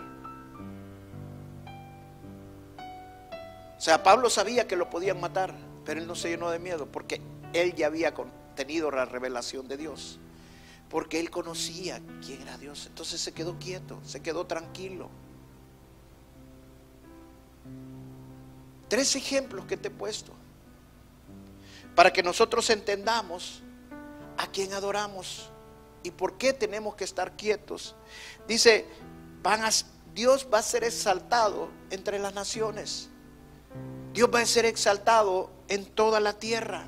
O 3.78 3.80
sea, 3.82 4.04
Pablo 4.04 4.30
sabía 4.30 4.68
que 4.68 4.76
lo 4.76 4.90
podían 4.90 5.22
matar, 5.22 5.56
pero 5.86 6.02
él 6.02 6.08
no 6.08 6.16
se 6.16 6.32
llenó 6.32 6.50
de 6.52 6.60
miedo 6.60 6.92
porque 6.92 7.22
él 7.54 7.74
ya 7.76 7.88
había 7.88 8.14
tenido 8.56 8.92
la 8.92 9.06
revelación 9.06 9.70
de 9.70 9.78
Dios. 9.78 10.20
Porque 10.90 11.22
él 11.22 11.30
conocía 11.30 12.02
quién 12.26 12.42
era 12.42 12.58
Dios. 12.58 12.88
Entonces 12.88 13.22
se 13.22 13.32
quedó 13.32 13.58
quieto, 13.58 14.02
se 14.04 14.22
quedó 14.22 14.46
tranquilo. 14.48 15.10
Tres 18.90 19.16
ejemplos 19.16 19.64
que 19.66 19.78
te 19.78 19.88
he 19.88 19.92
puesto 19.92 20.43
para 21.96 22.12
que 22.12 22.24
nosotros 22.24 22.70
entendamos 22.70 23.62
a 24.38 24.48
quién 24.48 24.74
adoramos 24.74 25.50
y 26.04 26.12
por 26.12 26.38
qué 26.38 26.54
tenemos 26.54 26.96
que 26.96 27.04
estar 27.04 27.36
quietos. 27.36 27.96
Dice, 28.48 28.86
Dios 30.14 30.48
va 30.54 30.60
a 30.60 30.64
ser 30.64 30.84
exaltado 30.84 31.70
entre 31.90 32.20
las 32.20 32.34
naciones. 32.34 33.10
Dios 34.14 34.30
va 34.34 34.40
a 34.40 34.46
ser 34.46 34.66
exaltado 34.66 35.50
en 35.68 35.86
toda 35.86 36.20
la 36.20 36.34
tierra. 36.34 36.88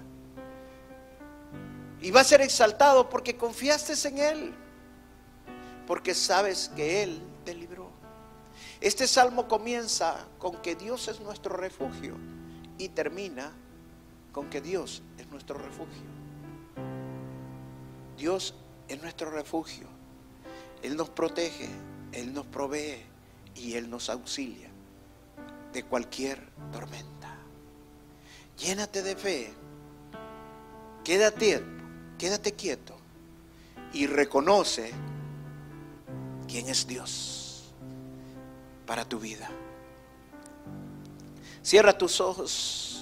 Y 2.02 2.12
va 2.12 2.22
a 2.22 2.26
ser 2.26 2.42
exaltado 2.42 3.10
porque 3.10 3.36
confiaste 3.36 3.94
en 4.08 4.18
Él. 4.20 4.56
Porque 5.88 6.14
sabes 6.14 6.72
que 6.76 7.04
Él 7.04 7.22
te 7.44 7.54
libró. 7.56 7.90
Este 8.82 9.08
salmo 9.08 9.48
comienza 9.48 10.28
con 10.38 10.62
que 10.62 10.76
Dios 10.76 11.08
es 11.08 11.20
nuestro 11.20 11.56
refugio 11.56 12.16
y 12.78 12.90
termina 12.90 13.52
con 14.36 14.50
que 14.50 14.60
Dios 14.60 15.02
es 15.18 15.30
nuestro 15.30 15.58
refugio. 15.58 16.04
Dios 18.18 18.54
es 18.90 19.02
nuestro 19.02 19.32
refugio. 19.32 19.88
Él 20.84 20.98
nos 20.98 21.10
protege, 21.10 21.70
Él 22.12 22.34
nos 22.34 22.46
provee 22.46 23.02
y 23.56 23.76
Él 23.76 23.90
nos 23.90 24.10
auxilia 24.10 24.68
de 25.72 25.84
cualquier 25.84 26.50
tormenta. 26.74 27.34
Llénate 28.58 29.04
de 29.04 29.16
fe. 29.16 29.54
Quédate, 31.06 31.64
quédate 32.18 32.52
quieto 32.56 32.94
y 33.94 34.06
reconoce 34.06 34.92
quién 36.46 36.68
es 36.68 36.86
Dios 36.86 37.74
para 38.86 39.06
tu 39.06 39.18
vida. 39.18 39.50
Cierra 41.62 41.98
tus 41.98 42.20
ojos. 42.20 42.95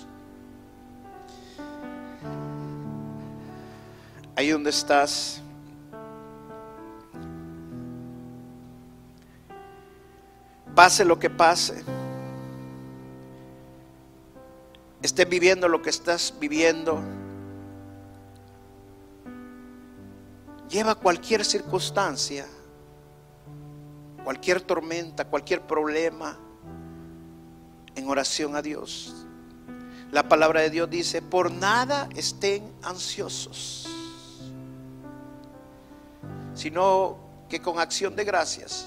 Ahí 4.35 4.49
donde 4.49 4.69
estás. 4.69 5.41
Pase 10.75 11.05
lo 11.05 11.19
que 11.19 11.29
pase. 11.29 11.83
Estés 15.01 15.29
viviendo 15.29 15.67
lo 15.67 15.81
que 15.81 15.89
estás 15.89 16.33
viviendo. 16.39 16.99
Lleva 20.69 20.95
cualquier 20.95 21.45
circunstancia, 21.45 22.47
cualquier 24.23 24.61
tormenta, 24.61 25.25
cualquier 25.25 25.61
problema 25.61 26.39
en 27.95 28.09
oración 28.09 28.55
a 28.55 28.61
Dios. 28.63 29.27
La 30.11 30.27
palabra 30.27 30.61
de 30.61 30.71
Dios 30.71 30.89
dice, 30.89 31.21
por 31.21 31.51
nada 31.51 32.09
estén 32.15 32.71
ansiosos 32.81 33.92
sino 36.63 37.17
que 37.49 37.61
con 37.61 37.77
acción 37.77 38.15
de 38.15 38.23
gracias 38.23 38.85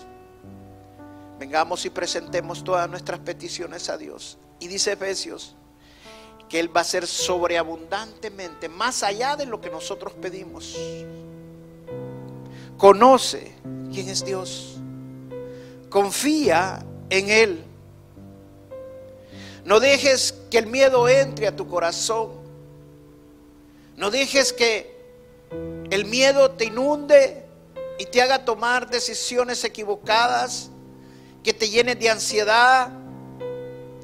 vengamos 1.38 1.84
y 1.84 1.90
presentemos 1.90 2.64
todas 2.64 2.88
nuestras 2.88 3.20
peticiones 3.20 3.90
a 3.90 3.98
Dios. 3.98 4.38
Y 4.60 4.66
dice 4.66 4.92
Efesios 4.92 5.54
que 6.48 6.58
Él 6.58 6.74
va 6.74 6.80
a 6.80 6.84
ser 6.84 7.06
sobreabundantemente, 7.06 8.70
más 8.70 9.02
allá 9.02 9.36
de 9.36 9.44
lo 9.44 9.60
que 9.60 9.68
nosotros 9.68 10.14
pedimos. 10.14 10.74
Conoce 12.78 13.52
quién 13.92 14.08
es 14.08 14.24
Dios. 14.24 14.78
Confía 15.90 16.82
en 17.10 17.28
Él. 17.28 17.62
No 19.66 19.80
dejes 19.80 20.32
que 20.50 20.56
el 20.56 20.66
miedo 20.66 21.10
entre 21.10 21.46
a 21.46 21.54
tu 21.54 21.68
corazón. 21.68 22.30
No 23.98 24.10
dejes 24.10 24.54
que 24.54 24.96
el 25.90 26.06
miedo 26.06 26.52
te 26.52 26.64
inunde 26.64 27.45
y 27.98 28.06
te 28.06 28.20
haga 28.20 28.44
tomar 28.44 28.88
decisiones 28.90 29.64
equivocadas, 29.64 30.70
que 31.42 31.52
te 31.54 31.68
llenes 31.68 31.98
de 31.98 32.10
ansiedad, 32.10 32.90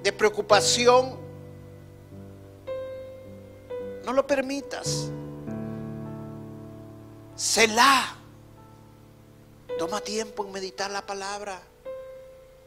de 0.03 0.13
preocupación. 0.13 1.19
No 4.05 4.13
lo 4.13 4.27
permitas. 4.27 5.11
Selah. 7.35 8.19
Toma 9.79 10.01
tiempo 10.01 10.45
en 10.45 10.53
meditar 10.53 10.91
la 10.91 11.05
palabra. 11.05 11.61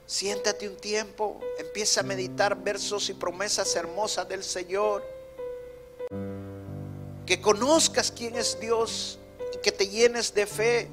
Siéntate 0.05 0.69
un 0.69 0.75
tiempo, 0.75 1.39
empieza 1.57 2.01
a 2.01 2.03
meditar 2.03 2.61
versos 2.61 3.09
y 3.09 3.13
promesas 3.13 3.75
hermosas 3.75 4.27
del 4.27 4.43
Señor. 4.43 5.03
Que 7.25 7.41
conozcas 7.41 8.11
quién 8.11 8.35
es 8.35 8.59
Dios 8.59 9.17
y 9.53 9.57
que 9.57 9.71
te 9.71 9.87
llenes 9.87 10.33
de 10.33 10.45
fe. 10.45 10.89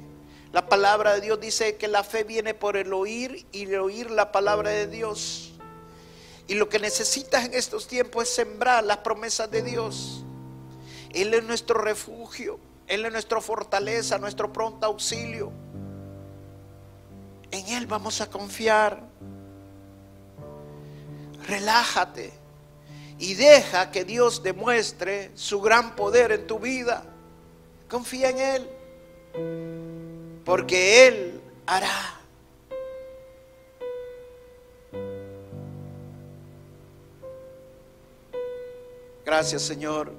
La 0.53 0.67
palabra 0.67 1.15
de 1.15 1.21
Dios 1.21 1.39
dice 1.41 1.77
que 1.77 1.87
la 1.87 2.03
fe 2.03 2.23
viene 2.23 2.53
por 2.53 2.77
el 2.77 2.93
oír 2.93 3.43
y 3.51 3.63
el 3.63 3.79
oír 3.79 4.11
la 4.11 4.31
palabra 4.31 4.69
de 4.69 4.85
Dios. 4.85 5.51
Y 6.47 6.53
lo 6.53 6.69
que 6.69 6.77
necesitas 6.77 7.45
en 7.45 7.55
estos 7.55 7.87
tiempos 7.87 8.25
es 8.25 8.35
sembrar 8.35 8.83
las 8.83 8.97
promesas 8.97 9.49
de 9.49 9.63
Dios. 9.63 10.23
Él 11.09 11.33
es 11.33 11.43
nuestro 11.43 11.81
refugio, 11.81 12.59
Él 12.85 13.03
es 13.03 13.11
nuestra 13.11 13.41
fortaleza, 13.41 14.19
nuestro 14.19 14.53
pronto 14.53 14.85
auxilio. 14.85 15.51
En 17.49 17.67
Él 17.69 17.87
vamos 17.87 18.21
a 18.21 18.29
confiar. 18.29 19.01
Relájate 21.47 22.31
y 23.17 23.33
deja 23.33 23.89
que 23.89 24.05
Dios 24.05 24.43
demuestre 24.43 25.31
su 25.33 25.61
gran 25.61 25.95
poder 25.95 26.31
en 26.31 26.45
tu 26.45 26.59
vida. 26.59 27.03
Confía 27.89 28.29
en 28.29 28.39
Él, 28.39 29.92
porque 30.45 31.07
Él 31.07 31.41
hará. 31.65 32.19
Gracias 39.25 39.61
Señor. 39.61 40.11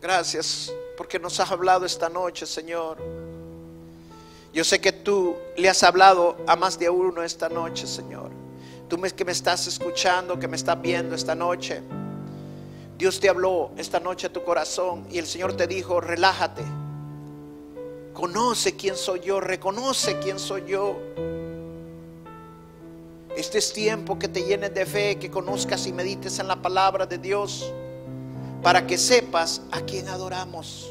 Gracias 0.00 0.72
porque 0.96 1.18
nos 1.18 1.40
has 1.40 1.50
hablado 1.50 1.86
esta 1.86 2.08
noche, 2.08 2.46
Señor. 2.46 2.98
Yo 4.52 4.62
sé 4.62 4.80
que 4.80 4.92
tú 4.92 5.36
le 5.56 5.68
has 5.68 5.82
hablado 5.82 6.36
a 6.46 6.54
más 6.54 6.78
de 6.78 6.88
uno 6.88 7.22
esta 7.22 7.48
noche, 7.48 7.86
Señor. 7.86 8.30
Tú 8.88 9.00
que 9.16 9.24
me 9.24 9.32
estás 9.32 9.66
escuchando, 9.66 10.38
que 10.38 10.46
me 10.46 10.56
estás 10.56 10.80
viendo 10.80 11.16
esta 11.16 11.34
noche. 11.34 11.82
Dios 12.96 13.18
te 13.18 13.28
habló 13.28 13.72
esta 13.76 13.98
noche 13.98 14.28
a 14.28 14.32
tu 14.32 14.44
corazón 14.44 15.06
y 15.10 15.18
el 15.18 15.26
Señor 15.26 15.56
te 15.56 15.66
dijo, 15.66 16.00
relájate. 16.00 16.62
Conoce 18.14 18.76
quién 18.76 18.96
soy 18.96 19.20
yo, 19.20 19.40
reconoce 19.40 20.20
quién 20.20 20.38
soy 20.38 20.62
yo. 20.68 20.96
Este 23.36 23.58
es 23.58 23.72
tiempo 23.72 24.16
que 24.20 24.28
te 24.28 24.44
llenes 24.44 24.72
de 24.72 24.86
fe, 24.86 25.16
que 25.16 25.28
conozcas 25.28 25.88
y 25.88 25.92
medites 25.92 26.38
en 26.38 26.46
la 26.46 26.62
palabra 26.62 27.06
de 27.06 27.18
Dios, 27.18 27.72
para 28.62 28.86
que 28.86 28.96
sepas 28.96 29.62
a 29.72 29.80
quién 29.80 30.06
adoramos. 30.06 30.88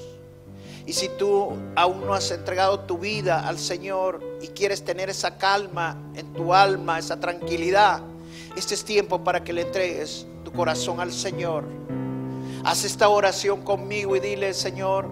Y 0.86 0.92
si 0.92 1.08
tú 1.18 1.54
aún 1.78 2.06
no 2.06 2.14
has 2.14 2.30
entregado 2.32 2.82
tu 2.82 2.98
vida 2.98 3.48
al 3.48 3.58
Señor 3.58 4.22
y 4.42 4.48
quieres 4.50 4.84
tener 4.84 5.10
esa 5.10 5.38
calma 5.38 5.98
en 6.16 6.34
tu 6.34 6.54
alma, 6.54 7.00
esa 7.00 7.22
tranquilidad, 7.22 8.02
este 8.58 8.74
es 8.74 8.84
tiempo 8.84 9.24
para 9.24 9.46
que 9.46 9.54
le 9.54 9.62
entregues 9.62 10.28
tu 10.44 10.52
corazón 10.52 11.00
al 11.00 11.14
Señor. 11.14 11.64
Haz 12.66 12.84
esta 12.84 13.08
oración 13.08 13.62
conmigo 13.64 14.14
y 14.18 14.20
dile, 14.20 14.54
Señor, 14.54 15.08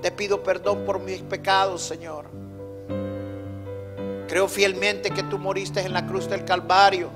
te 0.00 0.10
pido 0.10 0.42
perdón 0.42 0.84
por 0.84 1.00
mis 1.00 1.20
pecados, 1.22 1.82
Señor. 1.82 2.26
Creo 4.28 4.46
fielmente 4.46 5.10
que 5.10 5.22
tú 5.22 5.38
moriste 5.38 5.80
en 5.80 5.92
la 5.92 6.06
cruz 6.06 6.28
del 6.28 6.44
Calvario 6.44 7.08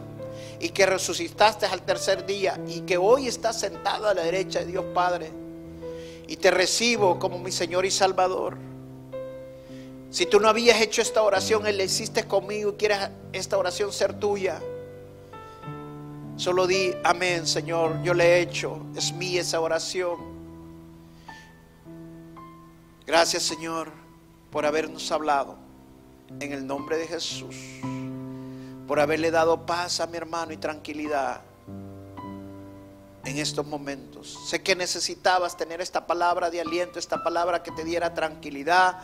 y 0.59 0.71
que 0.71 0.87
resucitaste 0.87 1.66
al 1.66 1.83
tercer 1.83 2.25
día 2.25 2.59
y 2.66 2.81
que 2.81 2.97
hoy 2.97 3.29
estás 3.29 3.61
sentado 3.61 4.09
a 4.09 4.14
la 4.14 4.23
derecha 4.23 4.61
de 4.61 4.66
Dios 4.66 4.85
Padre 4.95 5.31
y 6.27 6.37
te 6.37 6.51
recibo 6.51 7.18
como 7.18 7.38
mi 7.38 7.53
Señor 7.53 7.85
y 7.85 7.90
Salvador. 7.90 8.57
Si 10.11 10.27
tú 10.27 10.40
no 10.40 10.49
habías 10.49 10.81
hecho 10.81 11.03
esta 11.03 11.23
oración 11.23 11.66
y 11.66 11.73
la 11.73 11.85
hiciste 11.85 12.25
conmigo 12.25 12.71
y 12.71 12.75
quieres 12.75 12.99
esta 13.33 13.59
oración 13.59 13.92
ser 13.92 14.14
tuya, 14.14 14.61
solo 16.37 16.66
di 16.66 16.95
amén, 17.05 17.47
Señor. 17.47 18.03
Yo 18.03 18.14
le 18.14 18.25
he 18.25 18.40
hecho, 18.40 18.79
es 18.97 19.12
mía 19.12 19.42
esa 19.42 19.61
oración. 19.61 20.32
Gracias, 23.07 23.43
Señor, 23.43 23.91
por 24.51 24.67
habernos 24.67 25.11
hablado 25.11 25.57
en 26.41 26.53
el 26.53 26.67
nombre 26.67 26.97
de 26.97 27.07
Jesús, 27.07 27.57
por 28.87 29.01
haberle 29.01 29.31
dado 29.31 29.67
paz 29.67 30.01
a 30.01 30.07
mi 30.07 30.17
hermano 30.17 30.53
y 30.53 30.57
tranquilidad 30.57 31.43
en 33.25 33.38
estos 33.38 33.67
momentos. 33.67 34.38
Sé 34.47 34.62
que 34.62 34.77
necesitabas 34.77 35.57
tener 35.57 35.81
esta 35.81 36.07
palabra 36.07 36.51
de 36.51 36.61
aliento, 36.61 36.99
esta 36.99 37.23
palabra 37.23 37.62
que 37.62 37.71
te 37.73 37.85
diera 37.85 38.15
tranquilidad, 38.15 39.01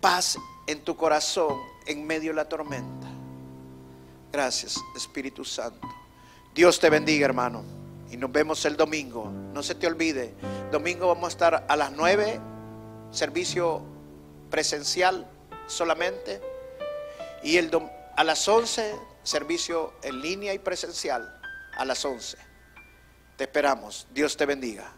paz 0.00 0.38
en 0.66 0.82
tu 0.82 0.96
corazón 0.96 1.56
en 1.86 2.06
medio 2.06 2.30
de 2.30 2.36
la 2.36 2.48
tormenta. 2.48 3.06
Gracias, 4.32 4.76
Espíritu 4.96 5.44
Santo. 5.44 5.86
Dios 6.54 6.78
te 6.78 6.90
bendiga, 6.90 7.26
hermano. 7.26 7.62
Y 8.10 8.16
nos 8.16 8.30
vemos 8.30 8.64
el 8.64 8.76
domingo. 8.76 9.30
No 9.52 9.62
se 9.62 9.74
te 9.74 9.86
olvide, 9.86 10.34
domingo 10.70 11.08
vamos 11.08 11.24
a 11.24 11.28
estar 11.28 11.66
a 11.68 11.76
las 11.76 11.92
9, 11.92 12.40
servicio 13.10 13.82
presencial 14.50 15.26
solamente. 15.66 16.40
Y 17.42 17.56
el 17.58 17.70
a 18.16 18.24
las 18.24 18.48
11, 18.48 18.96
servicio 19.22 19.92
en 20.02 20.20
línea 20.20 20.54
y 20.54 20.58
presencial 20.58 21.40
a 21.76 21.84
las 21.84 22.04
11. 22.04 22.38
Te 23.36 23.44
esperamos. 23.44 24.06
Dios 24.12 24.36
te 24.36 24.46
bendiga. 24.46 24.95